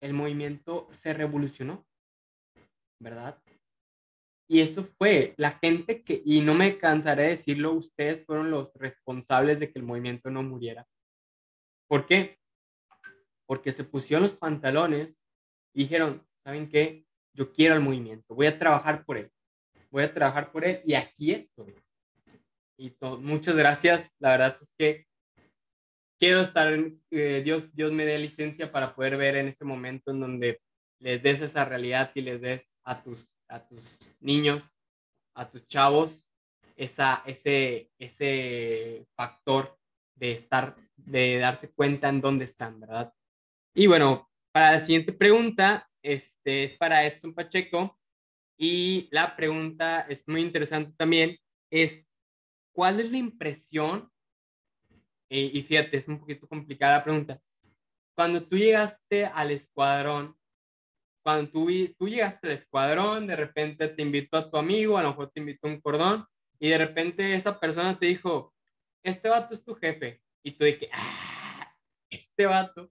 [0.00, 1.86] el movimiento se revolucionó,
[3.00, 3.42] ¿verdad?
[4.48, 8.72] Y eso fue la gente que, y no me cansaré de decirlo, ustedes fueron los
[8.74, 10.86] responsables de que el movimiento no muriera.
[11.88, 12.38] ¿Por qué?
[13.46, 15.16] Porque se pusieron los pantalones
[15.74, 17.06] y dijeron, ¿saben qué?
[17.34, 19.32] Yo quiero el movimiento, voy a trabajar por él
[19.90, 21.75] voy a trabajar por él y aquí estoy.
[22.79, 25.07] Y muchas gracias, la verdad es que
[26.18, 26.72] quiero estar,
[27.11, 30.61] eh, Dios, Dios me dé licencia para poder ver en ese momento en donde
[30.99, 33.81] les des esa realidad y les des a tus, a tus
[34.20, 34.62] niños,
[35.35, 36.27] a tus chavos,
[36.77, 39.79] esa, ese, ese factor
[40.14, 43.12] de estar, de darse cuenta en dónde están, ¿verdad?
[43.75, 47.99] Y bueno, para la siguiente pregunta, este es para Edson Pacheco.
[48.58, 51.36] Y la pregunta es muy interesante también,
[51.70, 52.04] es,
[52.72, 54.10] ¿cuál es la impresión?
[55.28, 57.40] Y, fíjate, es un poquito complicada la pregunta.
[58.14, 60.36] Cuando tú llegaste al escuadrón,
[61.22, 65.10] cuando tú, tú llegaste al escuadrón, de repente te invitó a tu amigo, a lo
[65.10, 66.24] mejor te invitó a un cordón,
[66.58, 68.54] y de repente esa persona te dijo,
[69.02, 70.22] este vato es tu jefe.
[70.42, 71.76] Y tú de que, ah,
[72.08, 72.90] este vato.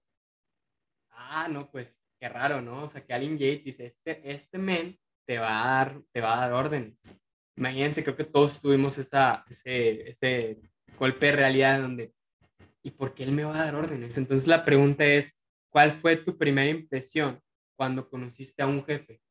[1.10, 2.84] Ah, no, pues qué raro, ¿no?
[2.84, 6.36] O sea, que alguien Yates dice, este, este men te va a dar, te va
[6.36, 6.98] a dar órdenes.
[7.58, 10.62] Imagínense, creo que todos tuvimos esa, ese,
[11.00, 12.14] golpe de realidad donde,
[12.84, 14.18] ¿y por qué él me va a dar órdenes?
[14.18, 15.38] Entonces la pregunta es,
[15.70, 17.42] ¿cuál fue tu primera impresión
[17.76, 19.22] cuando conociste a un jefe?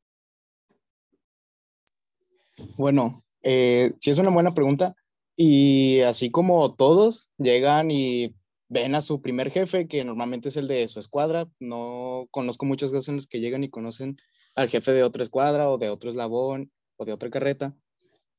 [2.77, 4.95] Bueno, eh, sí es una buena pregunta.
[5.37, 8.35] Y así como todos llegan y
[8.69, 12.93] ven a su primer jefe, que normalmente es el de su escuadra, no conozco muchas
[12.93, 14.17] veces que llegan y conocen
[14.57, 17.77] al jefe de otra escuadra o de otro eslabón o de otra carreta,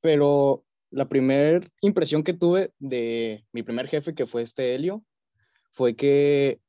[0.02, 5.04] pero la primera impresión que tuve de mi primer jefe, que fue este Helio,
[5.72, 6.62] fue que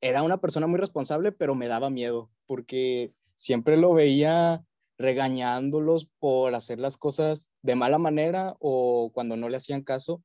[0.00, 4.64] era una persona muy responsable, pero me daba miedo, porque siempre lo veía
[4.98, 10.22] regañándolos por hacer las cosas de mala manera o cuando no le hacían caso,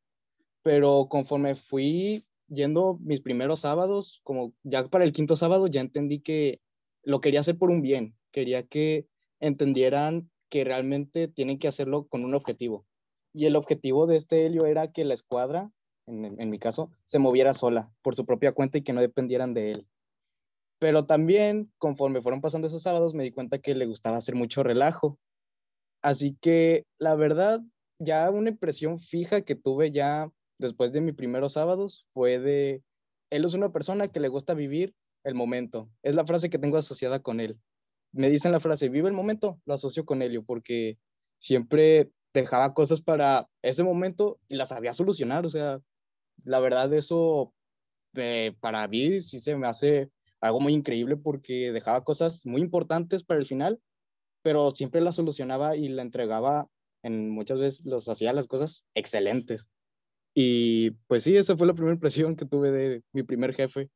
[0.62, 6.20] pero conforme fui yendo mis primeros sábados, como ya para el quinto sábado, ya entendí
[6.20, 6.62] que
[7.04, 9.08] lo quería hacer por un bien, quería que
[9.40, 12.86] entendieran que realmente tienen que hacerlo con un objetivo.
[13.34, 15.72] Y el objetivo de este Helio era que la escuadra,
[16.08, 19.72] en, mi caso, se moviera sola, por su propia cuenta y que no dependieran de
[19.72, 19.88] él.
[20.80, 24.64] Pero también, conforme fueron pasando esos sábados, me di cuenta que le gustaba hacer mucho
[24.64, 25.20] relajo.
[26.02, 27.62] Así que, la verdad,
[28.00, 32.84] ya una impresión fija que tuve ya después de mis primeros sábados fue de,
[33.32, 34.94] él es una persona que le gusta vivir
[35.24, 35.90] el momento.
[36.04, 37.60] Es la frase que tengo asociada con él
[38.12, 40.98] me dicen la frase, vive el momento, lo asocio con Helio, porque
[41.38, 45.46] siempre dejaba cosas para ese momento y las sabía solucionar.
[45.46, 45.82] O sea,
[46.44, 47.54] la verdad, eso
[48.16, 50.10] eh, para mí sí se me hace
[50.42, 53.80] algo muy increíble porque dejaba cosas muy importantes para el final,
[54.42, 56.68] pero siempre las solucionaba y la entregaba
[57.04, 59.70] en muchas veces los hacía las cosas excelentes.
[60.42, 63.90] Y pues sí, esa fue la primera impresión que tuve de mi primer jefe.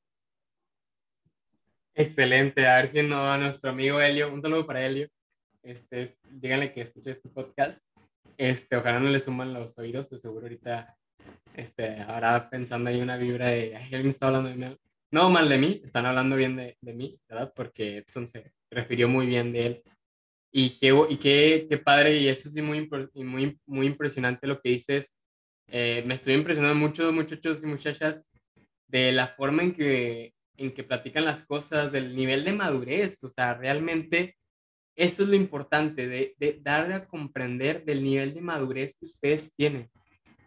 [1.96, 5.08] Excelente, a ver si no a nuestro amigo Helio, un saludo para Helio.
[5.62, 7.82] Este, díganle que escuche este podcast.
[8.36, 10.98] Este, ojalá no le suman los oídos, de seguro ahorita
[11.54, 14.78] este, ahora pensando ahí una vibra de, alguien está hablando de mí.
[15.12, 17.54] No mal de mí, están hablando bien de, de mí, ¿verdad?
[17.56, 19.84] Porque Edson se refirió muy bien de él.
[20.52, 24.72] Y qué, y qué, qué padre, y eso sí muy, muy, muy impresionante lo que
[24.72, 25.23] dices.
[25.68, 28.28] Eh, me estoy impresionando mucho, muchachos y muchachas,
[28.88, 33.30] de la forma en que en que platican las cosas, del nivel de madurez, o
[33.30, 34.38] sea, realmente
[34.96, 39.54] eso es lo importante, de, de darle a comprender del nivel de madurez que ustedes
[39.56, 39.90] tienen,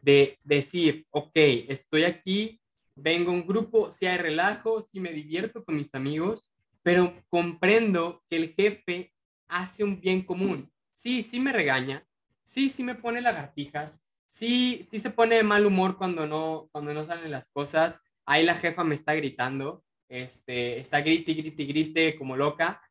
[0.02, 2.60] de decir, ok, estoy aquí,
[2.94, 6.52] vengo a un grupo, si hay relajo, si me divierto con mis amigos,
[6.82, 9.12] pero comprendo que el jefe
[9.48, 10.70] hace un bien común.
[10.94, 12.06] Sí, sí me regaña,
[12.44, 14.00] sí, sí me pone lagartijas,
[14.36, 18.44] sí, sí se pone de mal humor cuando no, cuando no salen las cosas, ahí
[18.44, 22.82] la jefa me está gritando, este, está grite, grite, grite como loca,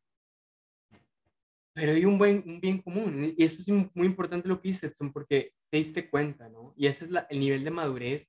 [1.72, 3.34] pero hay un, buen, un bien común.
[3.36, 6.74] Y eso es muy importante lo que dices, porque te diste cuenta, ¿no?
[6.76, 8.28] Y ese es el nivel de madurez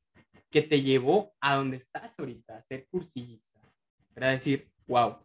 [0.52, 3.60] que te llevó a donde estás ahorita, a ser cursista,
[4.14, 5.18] Para decir, wow,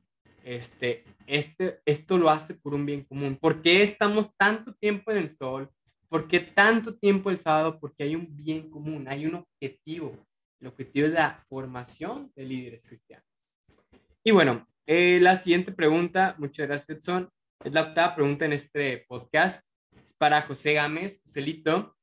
[0.45, 3.37] este, este, esto lo hace por un bien común.
[3.37, 5.71] ¿Por qué estamos tanto tiempo en el sol?
[6.13, 7.81] ¿Por qué tanto tiempo el sábado?
[7.81, 10.27] Porque hay un bien común, hay un objetivo.
[10.61, 13.27] El objetivo es la formación de líderes cristianos.
[14.23, 17.31] Y bueno, eh, la siguiente pregunta, muchas gracias Edson,
[17.65, 19.65] es la octava pregunta en este podcast.
[20.05, 21.97] Es para José Gámez, Joselito.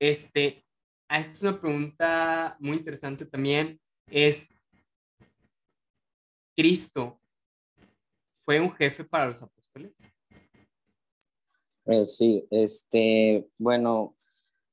[0.00, 0.66] Este,
[1.08, 3.80] ah, esta es una pregunta muy interesante también.
[4.08, 4.48] Es,
[6.56, 7.20] ¿Cristo
[8.32, 9.94] fue un jefe para los apóstoles?
[11.90, 14.14] Eh, sí, este, bueno,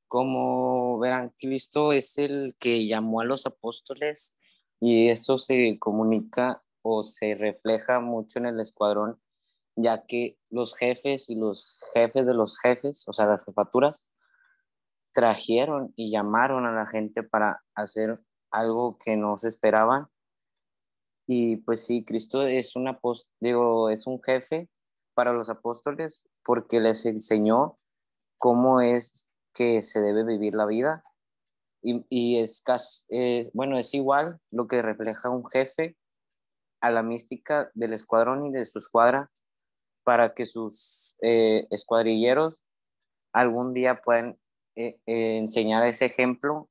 [0.08, 4.38] como verán, Cristo es el que llamó a los apóstoles
[4.80, 9.20] y esto se comunica o se refleja mucho en el escuadrón,
[9.76, 14.12] ya que los jefes y los jefes de los jefes, o sea, las jefaturas,
[15.12, 18.20] trajeron y llamaron a la gente para hacer
[18.52, 20.12] algo que no se esperaba.
[21.26, 23.00] Y pues sí, Cristo es, una
[23.40, 24.70] digo, es un jefe
[25.18, 27.80] para los apóstoles porque les enseñó
[28.38, 31.04] cómo es que se debe vivir la vida.
[31.82, 35.98] Y, y es casi, eh, bueno, es igual lo que refleja un jefe
[36.82, 39.32] a la mística del escuadrón y de su escuadra
[40.04, 42.64] para que sus eh, escuadrilleros
[43.34, 44.38] algún día puedan
[44.76, 46.70] eh, eh, enseñar ese ejemplo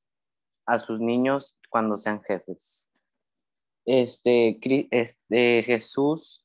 [0.66, 2.90] a sus niños cuando sean jefes.
[3.85, 4.61] Este,
[4.92, 6.44] este Jesús,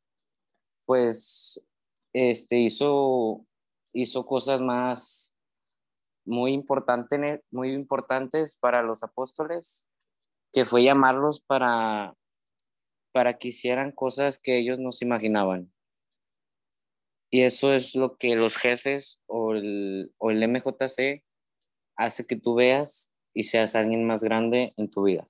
[0.85, 1.63] pues,
[2.13, 3.45] este, hizo,
[3.93, 5.36] hizo cosas más
[6.26, 9.88] muy, importante, muy importantes para los apóstoles,
[10.54, 12.15] que fue llamarlos para
[13.12, 15.71] para que hicieran cosas que ellos no se imaginaban.
[17.30, 21.24] Y eso es lo que los jefes o el, o el MJC
[21.95, 25.28] hace que tú veas y seas alguien más grande en tu vida.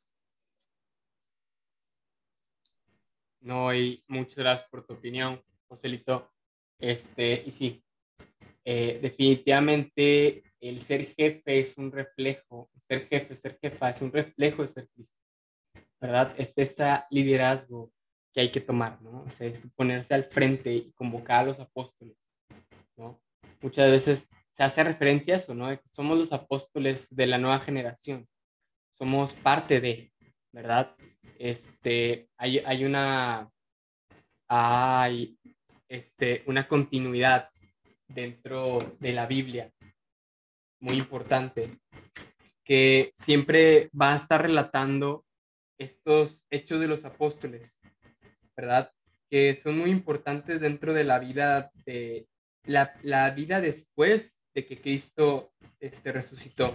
[3.40, 6.32] No, y muchas gracias por tu opinión, Joselito.
[6.82, 7.84] Este, y sí,
[8.66, 14.64] eh, definitivamente el ser jefe es un reflejo, ser jefe, ser jefa es un reflejo
[14.64, 15.22] de ser Cristo.
[16.02, 16.34] ¿verdad?
[16.38, 17.92] Es ese liderazgo
[18.34, 19.22] que hay que tomar, ¿no?
[19.22, 22.18] O sea, es ponerse al frente y convocar a los apóstoles,
[22.98, 23.22] ¿no?
[23.62, 25.68] Muchas veces se hace referencia a eso, ¿no?
[25.86, 28.28] somos los apóstoles de la nueva generación,
[28.98, 30.12] somos parte de,
[30.52, 30.96] ¿verdad?
[31.38, 33.50] Este, hay, hay una,
[34.48, 35.38] hay,
[35.92, 37.50] este, una continuidad
[38.08, 39.74] dentro de la Biblia
[40.80, 41.80] muy importante
[42.64, 45.26] que siempre va a estar relatando
[45.78, 47.70] estos hechos de los apóstoles,
[48.56, 48.94] ¿verdad?
[49.30, 52.26] Que son muy importantes dentro de la vida de
[52.64, 55.52] la, la vida después de que Cristo
[55.82, 56.74] este, resucitó.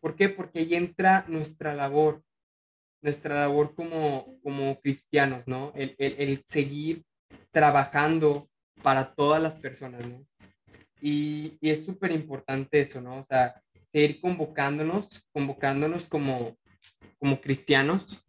[0.00, 0.30] ¿Por qué?
[0.30, 2.22] Porque ahí entra nuestra labor,
[3.02, 5.72] nuestra labor como, como cristianos, ¿no?
[5.74, 7.04] El, el, el seguir
[7.50, 8.48] trabajando
[8.82, 10.02] para todas las personas.
[11.00, 13.20] Y, es súper importante eso, ¿no?
[13.20, 16.56] O sea, seguir convocándonos, convocándonos como,
[17.18, 18.24] como cristianos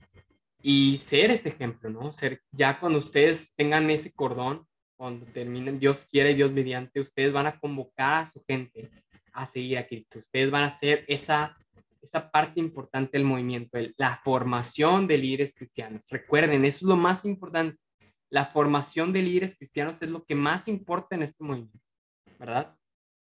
[0.62, 2.14] y ser ese ejemplo, ¿no?
[2.14, 4.66] Ser ya cuando ustedes tengan ese cordón,
[4.98, 8.90] cuando terminen, Dios quiere Dios mediante, ustedes van a convocar a su gente
[9.34, 10.20] a seguir a Cristo.
[10.20, 11.58] Ustedes van a ser esa,
[12.02, 16.02] esa parte importante del movimiento, la formación de líderes cristianos.
[16.08, 17.78] Recuerden, eso es lo más importante.
[18.32, 21.86] La formación de líderes cristianos es lo que más importa en este movimiento,
[22.39, 22.78] ¿verdad?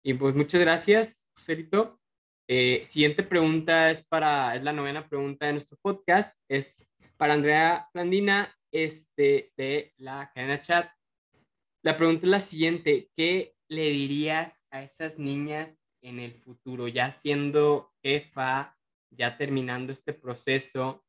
[0.04, 2.00] Y pues muchas gracias, Joselito.
[2.48, 7.88] Eh, siguiente pregunta es para, es la novena pregunta de nuestro podcast, es para Andrea
[7.92, 10.90] Plandina este, de la cadena chat.
[11.84, 17.12] La pregunta es la siguiente, ¿qué le dirías a esas niñas en el futuro, ya
[17.12, 18.76] siendo jefa,
[19.10, 21.05] ya terminando este proceso?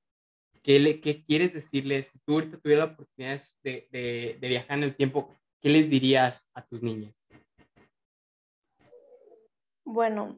[0.68, 2.08] ¿Qué, quieres decirles?
[2.08, 3.88] Si tú ahorita tuvieras la oportunidad de,
[4.38, 5.30] de, viajar en el tiempo,
[5.62, 7.16] ¿qué les dirías a tus niñas?
[9.86, 10.36] Bueno,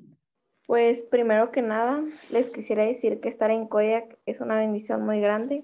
[0.67, 5.19] pues primero que nada, les quisiera decir que estar en Kodiak es una bendición muy
[5.19, 5.63] grande,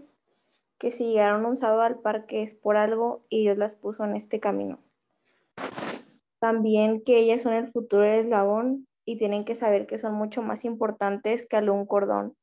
[0.80, 4.16] que si llegaron un sábado al parque es por algo y Dios las puso en
[4.16, 4.80] este camino.
[6.39, 10.41] También que ellas son el futuro del eslabón y tienen que saber que son mucho
[10.41, 12.36] más importantes que un cordón,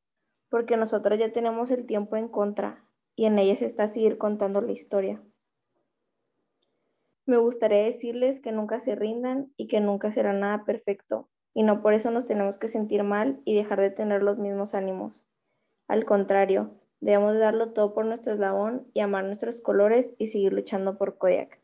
[0.52, 2.84] porque nosotros ya tenemos el tiempo en contra
[3.16, 5.22] y en ellas está seguir contando la historia.
[7.24, 11.80] Me gustaría decirles que nunca se rindan y que nunca será nada perfecto, y no
[11.80, 15.24] por eso nos tenemos que sentir mal y dejar de tener los mismos ánimos.
[15.88, 20.98] Al contrario, debemos darlo todo por nuestro eslabón y amar nuestros colores y seguir luchando
[20.98, 21.60] por Kodak.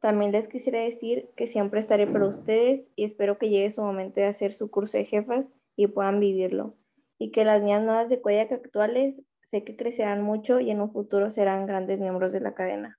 [0.00, 4.22] También les quisiera decir que siempre estaré para ustedes y espero que llegue su momento
[4.22, 6.76] de hacer su curso de jefas y puedan vivirlo.
[7.22, 9.14] Y que las niñas nuevas de Kodak actuales
[9.44, 12.98] sé que crecerán mucho y en un futuro serán grandes miembros de la cadena.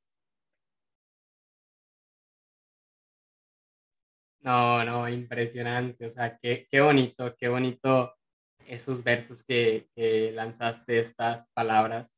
[4.40, 6.06] No, no, impresionante.
[6.06, 8.16] O sea, qué, qué bonito, qué bonito
[8.66, 12.18] esos versos que, que lanzaste, estas palabras.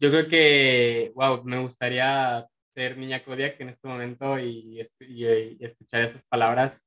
[0.00, 6.00] Yo creo que, wow, me gustaría ser niña Kodiak en este momento y, y, escuchar
[6.00, 6.80] esas palabras,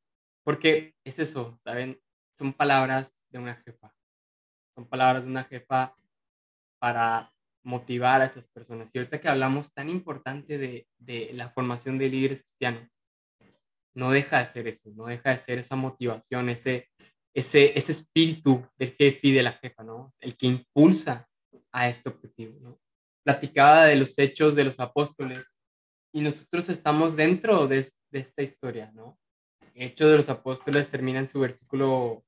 [0.44, 2.02] porque es eso, ¿saben?
[2.40, 3.97] Son palabras de una jefa.
[4.78, 5.96] Son palabras de una jefa
[6.80, 8.92] para motivar a esas personas.
[8.94, 12.88] Y ahorita que hablamos tan importante de, de la formación de líderes cristianos,
[13.96, 16.88] no deja de ser eso, no deja de ser esa motivación, ese,
[17.34, 20.14] ese, ese espíritu del jefe y de la jefa, ¿no?
[20.20, 21.28] El que impulsa
[21.72, 22.80] a este objetivo, ¿no?
[23.24, 25.58] Platicaba de los hechos de los apóstoles
[26.14, 29.18] y nosotros estamos dentro de, de esta historia, ¿no?
[29.74, 32.24] Hechos de los apóstoles termina en su versículo,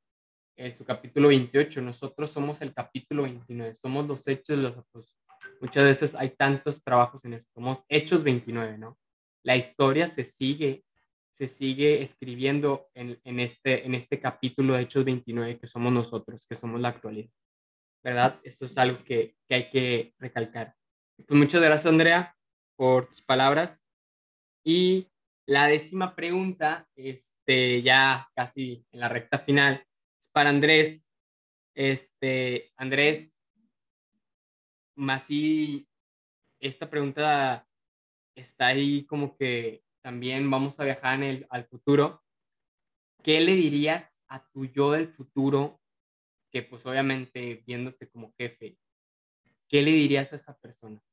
[0.60, 5.16] en su capítulo 28, nosotros somos el capítulo 29, somos los hechos de los apóstoles.
[5.62, 8.98] Muchas veces hay tantos trabajos en eso, somos hechos 29, ¿no?
[9.44, 10.84] La historia se sigue
[11.40, 16.46] se sigue escribiendo en, en, este, en este capítulo de Hechos 29, que somos nosotros,
[16.46, 17.30] que somos la actualidad.
[18.04, 18.42] ¿Verdad?
[18.44, 20.76] Esto es algo que, que hay que recalcar.
[21.26, 22.36] Pues muchas gracias, Andrea,
[22.76, 23.82] por tus palabras.
[24.66, 25.08] Y
[25.48, 29.86] la décima pregunta, este, ya casi en la recta final,
[30.40, 31.06] para Andrés.
[31.76, 33.38] Este, Andrés,
[34.96, 35.86] más si
[36.62, 37.68] esta pregunta
[38.36, 42.24] está ahí como que también vamos a viajar en el, al futuro,
[43.22, 45.82] ¿qué le dirías a tu yo del futuro,
[46.54, 48.78] que pues obviamente viéndote como jefe,
[49.68, 51.04] ¿qué le dirías a esa persona?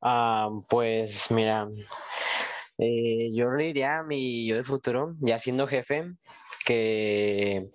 [0.00, 1.68] Ah, pues mira,
[2.78, 6.16] eh, yo le diría a mi yo del futuro, ya siendo jefe,
[6.66, 7.70] que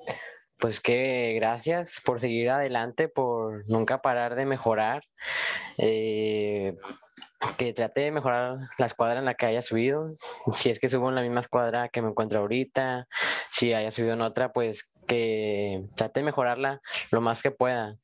[0.60, 5.04] pues que gracias por seguir adelante, por nunca parar de mejorar.
[5.80, 6.78] Eh,
[7.58, 10.12] que trate de mejorar la escuadra en la que haya subido.
[10.54, 13.08] Si es que subo en la misma escuadra que me encuentro ahorita,
[13.50, 16.80] si haya subido en otra, pues que trate de mejorarla
[17.12, 17.98] lo más que pueda.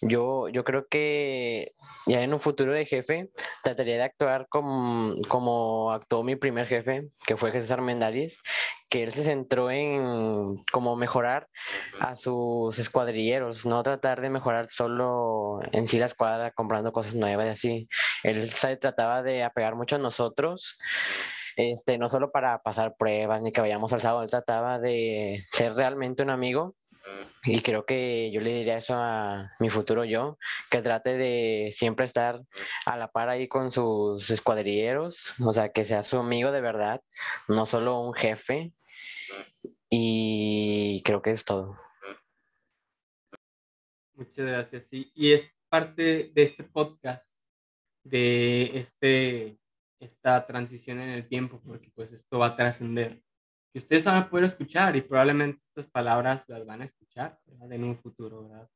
[0.00, 1.70] Yo, yo creo que
[2.04, 3.30] ya en un futuro de jefe
[3.62, 8.40] trataría de actuar como, como actuó mi primer jefe, que fue Jesús Armendáriz,
[8.90, 11.46] que él se centró en como mejorar
[12.00, 17.46] a sus escuadrilleros, no tratar de mejorar solo en sí la escuadra comprando cosas nuevas
[17.46, 17.88] y así.
[18.24, 20.76] Él se trataba de apegar mucho a nosotros.
[21.58, 25.74] Este, no solo para pasar pruebas ni que vayamos al sábado, él trataba de ser
[25.74, 26.76] realmente un amigo
[27.42, 30.38] y creo que yo le diría eso a mi futuro yo,
[30.70, 32.40] que trate de siempre estar
[32.86, 37.00] a la par ahí con sus escuadrilleros, o sea, que sea su amigo de verdad,
[37.48, 38.72] no solo un jefe.
[39.90, 41.76] Y creo que es todo.
[44.14, 44.86] Muchas gracias.
[44.92, 47.36] y es parte de este podcast,
[48.04, 49.58] de este,
[50.00, 53.22] esta transición en el tiempo, porque pues esto va a trascender
[53.72, 57.38] que ustedes van a poder escuchar y probablemente estas palabras las van a escuchar
[57.70, 58.68] en un futuro, ¿verdad?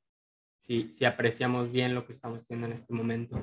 [0.58, 3.40] Si, si apreciamos bien lo que estamos haciendo en este momento.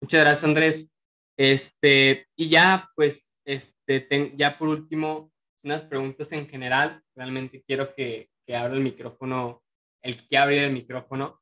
[0.00, 0.94] Muchas gracias, Andrés.
[1.36, 7.02] Este, y ya, pues, este, ya por último, unas preguntas en general.
[7.14, 9.62] Realmente quiero que, que abra el micrófono,
[10.02, 11.40] el que abre el micrófono.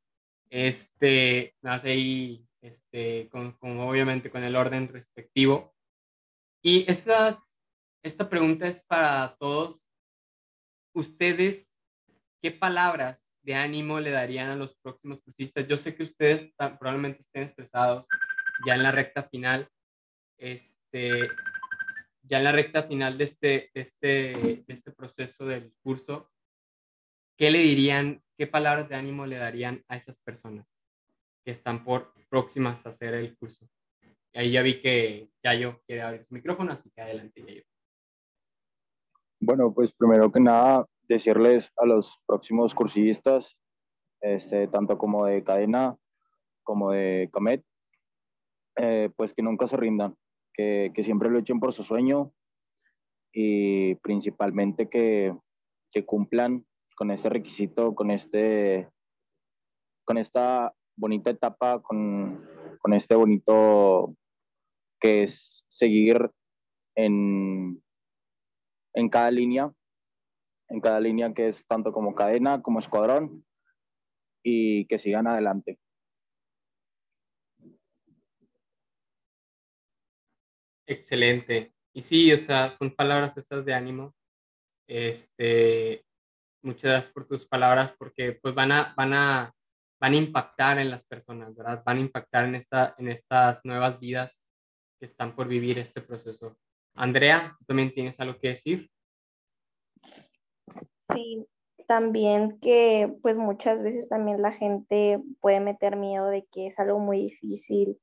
[0.48, 5.74] Este, más ahí, este, con, con, obviamente con el orden respectivo.
[6.66, 7.56] Y esas
[8.02, 9.86] esta pregunta es para todos.
[10.92, 11.78] ¿Ustedes
[12.42, 15.68] qué palabras de ánimo le darían a los próximos cursistas?
[15.68, 18.08] Yo sé que ustedes probablemente estén estresados
[18.66, 19.70] ya en la recta final,
[20.38, 21.28] este,
[22.22, 26.32] ya en la recta final de este, este, de este proceso del curso.
[27.38, 30.66] ¿Qué le dirían, qué palabras de ánimo le darían a esas personas
[31.44, 33.70] que están por próximas a hacer el curso?
[34.36, 37.62] Ahí ya vi que Yayo quiere abrir su micrófono, así que adelante, Yayo.
[39.40, 43.56] Bueno, pues primero que nada, decirles a los próximos cursistas,
[44.20, 45.96] este, tanto como de cadena
[46.62, 47.64] como de Camet,
[48.76, 50.14] eh, pues que nunca se rindan,
[50.52, 52.30] que, que, siempre luchen por su sueño
[53.32, 55.34] y principalmente que,
[55.90, 58.90] que cumplan con este requisito, con, este,
[60.04, 62.44] con esta bonita etapa, con,
[62.80, 64.14] con este bonito
[65.00, 66.30] que es seguir
[66.94, 67.82] en,
[68.94, 69.72] en cada línea,
[70.68, 73.44] en cada línea que es tanto como cadena como escuadrón
[74.42, 75.78] y que sigan adelante.
[80.86, 81.72] Excelente.
[81.92, 84.14] Y sí, o sea, son palabras estas de ánimo.
[84.88, 86.04] Este,
[86.62, 89.52] muchas gracias por tus palabras porque pues van a, van a,
[90.00, 91.82] van a impactar en las personas, ¿verdad?
[91.84, 94.45] Van a impactar en, esta, en estas nuevas vidas
[94.98, 96.56] que están por vivir este proceso.
[96.94, 98.90] Andrea, ¿tú también tienes algo que decir?
[101.00, 101.46] Sí,
[101.86, 106.98] también que pues muchas veces también la gente puede meter miedo de que es algo
[106.98, 108.00] muy difícil,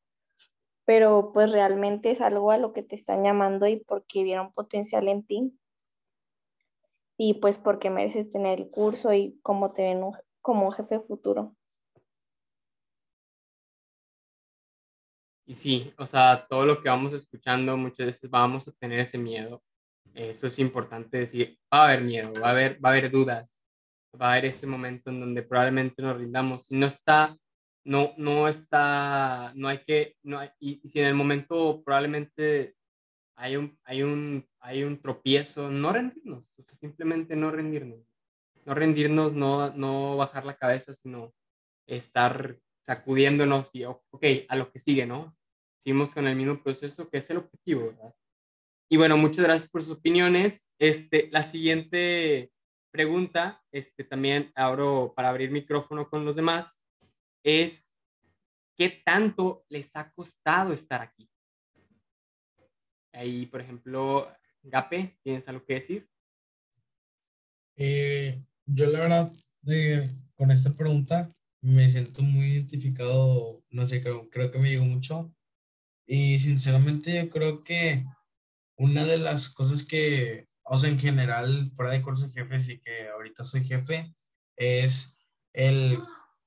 [0.86, 5.08] pero pues realmente es algo a lo que te están llamando y porque vieron potencial
[5.08, 5.60] en ti
[7.18, 10.02] y pues porque mereces tener el curso y cómo te ven
[10.41, 11.56] como jefe futuro.
[15.46, 19.18] Y sí, o sea, todo lo que vamos escuchando muchas veces vamos a tener ese
[19.18, 19.62] miedo.
[20.14, 23.50] Eso es importante decir, va a haber miedo, va a haber, va a haber dudas,
[24.20, 26.68] va a haber ese momento en donde probablemente nos rindamos.
[26.68, 27.38] Si no está,
[27.84, 32.76] no, no está, no hay que, no hay, y, si en el momento probablemente
[33.36, 38.00] hay un, hay un, hay un tropiezo, no rendirnos, o sea, simplemente no rendirnos.
[38.66, 41.34] No rendirnos, no, no bajar la cabeza, sino
[41.86, 45.36] estar sacudiéndonos y, ok, a lo que sigue, ¿no?
[45.78, 48.14] Seguimos con el mismo proceso, que es el objetivo, ¿verdad?
[48.90, 50.72] Y bueno, muchas gracias por sus opiniones.
[50.78, 52.52] Este, la siguiente
[52.92, 56.80] pregunta, este, también abro para abrir micrófono con los demás,
[57.44, 57.90] es,
[58.78, 61.28] ¿qué tanto les ha costado estar aquí?
[63.12, 64.32] Ahí, por ejemplo,
[64.62, 66.10] Gape, ¿tienes algo que decir?
[67.76, 69.32] Eh, yo la verdad,
[70.36, 75.34] con esta pregunta, me siento muy identificado, no sé, creo, creo que me llegó mucho.
[76.05, 78.05] Y sinceramente yo creo que
[78.78, 82.80] una de las cosas que, o sea, en general, fuera de curso de jefes y
[82.80, 84.14] que ahorita soy jefe,
[84.57, 85.18] es
[85.53, 85.99] el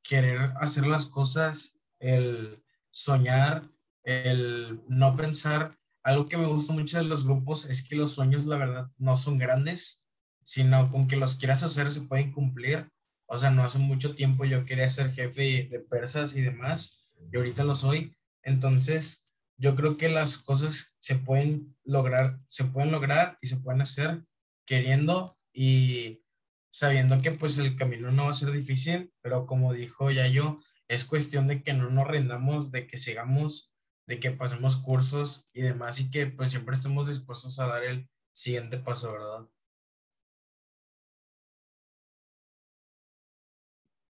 [0.02, 3.70] querer hacer las cosas, el soñar,
[4.04, 5.78] el no pensar.
[6.02, 9.16] Algo que me gusta mucho de los grupos es que los sueños, la verdad, no
[9.16, 10.02] son grandes,
[10.44, 12.92] sino con que los quieras hacer se pueden cumplir
[13.26, 17.36] o sea, no hace mucho tiempo yo quería ser jefe de persas y demás, y
[17.36, 18.14] ahorita lo soy.
[18.42, 19.26] Entonces,
[19.58, 24.24] yo creo que las cosas se pueden lograr, se pueden lograr y se pueden hacer
[24.66, 26.22] queriendo y
[26.70, 30.58] sabiendo que pues el camino no va a ser difícil, pero como dijo ya yo,
[30.88, 33.72] es cuestión de que no nos rendamos, de que sigamos,
[34.06, 38.08] de que pasemos cursos y demás y que pues siempre estemos dispuestos a dar el
[38.32, 39.48] siguiente paso, ¿verdad?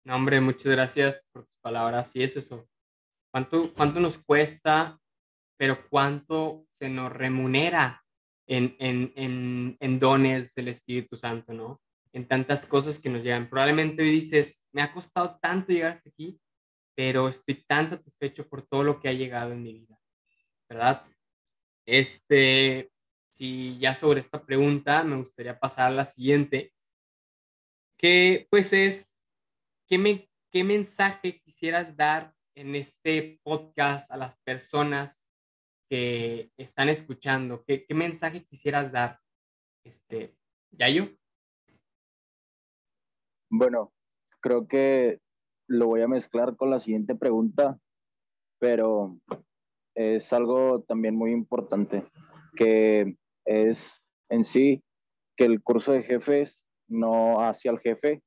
[0.05, 2.11] No, hombre, muchas gracias por tus palabras.
[2.11, 2.69] Sí, es eso.
[3.31, 4.99] ¿Cuánto, cuánto nos cuesta,
[5.57, 8.03] pero cuánto se nos remunera
[8.47, 11.81] en, en, en, en dones del Espíritu Santo, ¿no?
[12.13, 13.49] En tantas cosas que nos llegan.
[13.49, 16.39] Probablemente dices, me ha costado tanto llegar hasta aquí,
[16.95, 19.99] pero estoy tan satisfecho por todo lo que ha llegado en mi vida,
[20.69, 21.03] ¿verdad?
[21.87, 22.91] Este,
[23.31, 26.73] si ya sobre esta pregunta me gustaría pasar a la siguiente,
[27.97, 29.14] que pues es
[29.87, 35.27] ¿qué, ¿qué mensaje quisieras dar en este podcast a las personas
[35.89, 37.63] que están escuchando?
[37.65, 39.19] ¿Qué, qué mensaje quisieras dar,
[39.83, 40.35] este,
[40.71, 41.09] Yayo?
[43.49, 43.93] Bueno,
[44.41, 45.19] creo que
[45.67, 47.79] lo voy a mezclar con la siguiente pregunta,
[48.59, 49.17] pero
[49.95, 52.03] es algo también muy importante,
[52.55, 54.83] que es en sí
[55.37, 58.21] que el curso de jefes no hacia el jefe,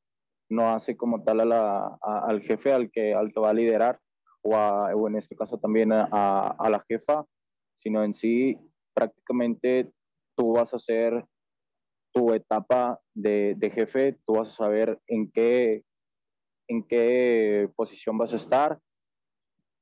[0.49, 4.01] no hace como tal a la, al jefe al que, al va a liderar
[4.43, 7.25] o, o en este caso también a, a, la jefa,
[7.77, 8.59] sino en sí
[8.95, 9.91] prácticamente
[10.37, 11.25] tú vas a hacer
[12.13, 15.85] tu etapa de, de, jefe, tú vas a saber en qué,
[16.69, 18.79] en qué posición vas a estar,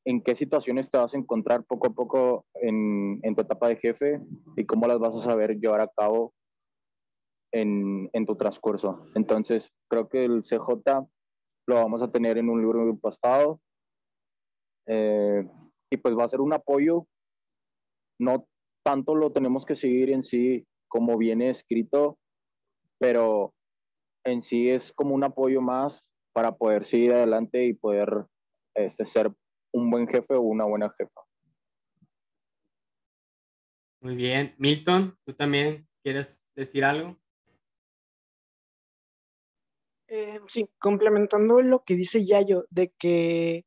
[0.04, 3.76] en qué situaciones te vas a encontrar poco a poco en, en tu etapa de
[3.76, 4.20] jefe
[4.56, 6.32] y cómo las vas a saber llevar a cabo
[7.52, 9.06] en, en, tu transcurso.
[9.14, 11.06] Entonces, creo que el CJ
[11.66, 13.60] lo vamos a tener en un libro impostado
[14.86, 15.48] eh,
[15.90, 17.06] y pues va a ser un apoyo.
[18.18, 18.46] No
[18.84, 22.18] tanto lo tenemos que seguir en sí como viene escrito,
[22.98, 23.52] pero
[24.24, 28.26] en sí es como un apoyo más para poder seguir adelante y poder
[28.74, 29.32] este, ser
[29.72, 31.20] un buen jefe o una buena jefa.
[34.00, 34.54] Muy bien.
[34.58, 37.18] Milton, ¿tú también quieres decir algo?
[40.08, 43.66] Eh, sí, complementando lo que dice Yayo, de que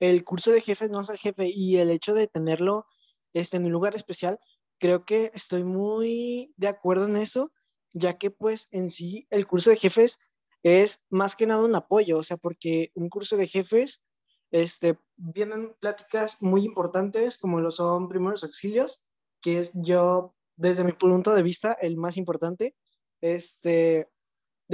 [0.00, 2.86] el curso de jefes no es el jefe y el hecho de tenerlo
[3.32, 4.38] este, en un lugar especial,
[4.78, 7.52] creo que estoy muy de acuerdo en eso,
[7.92, 10.18] ya que pues en sí el curso de jefes
[10.62, 14.02] es más que nada un apoyo, o sea, porque un curso de jefes,
[14.50, 19.04] este, vienen pláticas muy importantes como lo son primeros auxilios,
[19.42, 22.74] que es yo, desde mi punto de vista, el más importante.
[23.20, 24.08] Este,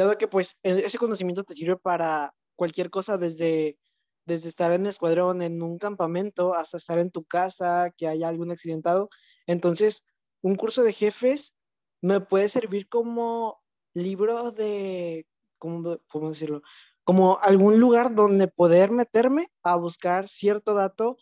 [0.04, 3.78] dado que pues e-, ese conocimiento te sirve para cualquier cosa desde
[4.26, 8.50] desde estar en escuadrón, en un campamento, hasta estar en tu casa, que haya algún
[8.52, 9.08] accidentado.
[9.46, 10.04] Entonces,
[10.42, 11.54] un curso de jefes
[12.00, 13.60] me puede servir como
[13.94, 15.26] libro de,
[15.58, 16.62] ¿cómo, cómo decirlo?
[17.04, 21.16] Como algún lugar donde poder meterme a buscar cierto dato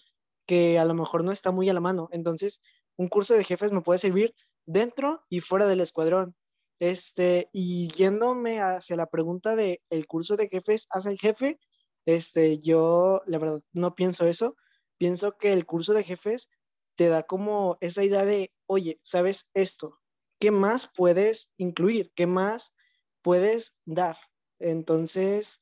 [0.47, 2.09] que a lo mejor no está muy a la mano.
[2.13, 2.61] Entonces,
[2.97, 4.35] un curso de jefes me puede servir
[4.67, 6.35] dentro y fuera del escuadrón.
[6.81, 11.59] Este, y yéndome hacia la pregunta de el curso de jefes hace el jefe,
[12.07, 14.57] este, yo la verdad no pienso eso.
[14.99, 16.49] Pienso que el curso de jefes
[16.97, 19.99] te da como esa idea de, oye, ¿sabes esto?
[20.41, 22.13] ¿Qué más puedes incluir?
[22.15, 22.75] ¿Qué más
[23.23, 24.17] puedes dar?
[24.59, 25.61] Entonces,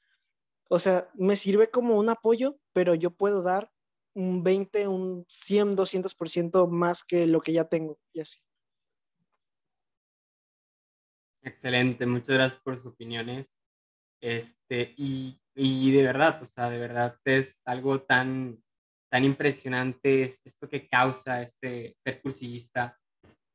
[0.68, 3.70] o sea, me sirve como un apoyo, pero yo puedo dar
[4.14, 8.38] un 20, un 100, 200% más que lo que ya tengo y así.
[11.46, 13.48] Excelente, muchas gracias por sus opiniones.
[14.20, 18.60] Este, y, y de verdad, o sea, de verdad es algo tan,
[19.08, 22.98] tan impresionante esto que causa este ser cursillista,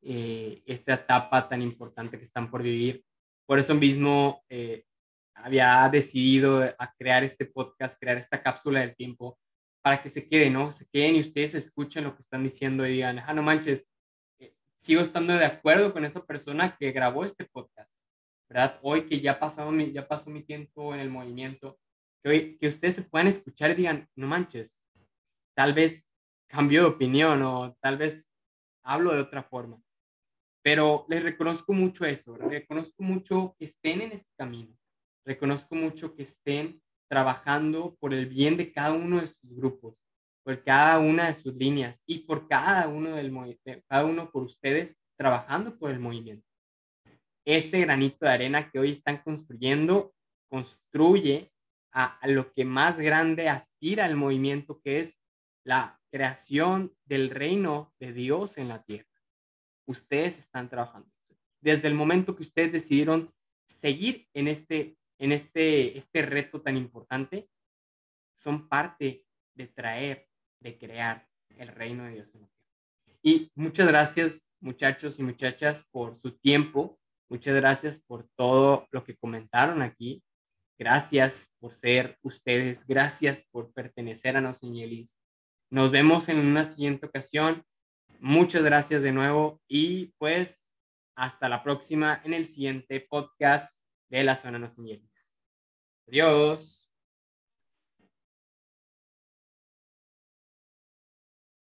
[0.01, 3.03] eh, esta etapa tan importante que están por vivir.
[3.45, 4.85] Por eso mismo eh,
[5.35, 9.37] había decidido a crear este podcast, crear esta cápsula del tiempo,
[9.83, 10.71] para que se queden, ¿no?
[10.71, 13.85] Se queden y ustedes escuchen lo que están diciendo y digan, ah, no manches,
[14.81, 17.91] sigo estando de acuerdo con esa persona que grabó este podcast,
[18.49, 18.79] ¿verdad?
[18.81, 21.79] Hoy que ya, pasado mi, ya pasó mi tiempo en el movimiento,
[22.23, 24.79] que, hoy, que ustedes se puedan escuchar y digan, no manches,
[25.55, 26.09] tal vez
[26.47, 28.27] cambio de opinión o tal vez
[28.83, 29.81] hablo de otra forma.
[30.63, 34.75] Pero les reconozco mucho eso, reconozco mucho que estén en este camino,
[35.25, 40.00] reconozco mucho que estén trabajando por el bien de cada uno de sus grupos,
[40.43, 43.31] por cada una de sus líneas y por cada uno del
[43.87, 46.47] cada uno por ustedes trabajando por el movimiento.
[47.45, 50.13] Ese granito de arena que hoy están construyendo
[50.49, 51.51] construye
[51.91, 55.19] a, a lo que más grande aspira el movimiento, que es
[55.63, 59.07] la creación del reino de Dios en la tierra.
[59.87, 61.09] Ustedes están trabajando.
[61.61, 63.33] Desde el momento que ustedes decidieron
[63.67, 67.49] seguir en este, en este, este reto tan importante,
[68.35, 69.25] son parte
[69.55, 70.30] de traer
[70.61, 73.19] de crear el reino de Dios en la tierra.
[73.21, 76.99] Y muchas gracias, muchachos y muchachas, por su tiempo.
[77.29, 80.23] Muchas gracias por todo lo que comentaron aquí.
[80.77, 82.85] Gracias por ser ustedes.
[82.87, 85.17] Gracias por pertenecer a Nos Ingelis.
[85.69, 87.63] Nos vemos en una siguiente ocasión.
[88.19, 90.71] Muchas gracias de nuevo y pues
[91.15, 93.75] hasta la próxima en el siguiente podcast
[94.09, 95.33] de la zona Nos Ingelis.
[96.07, 96.80] Adiós.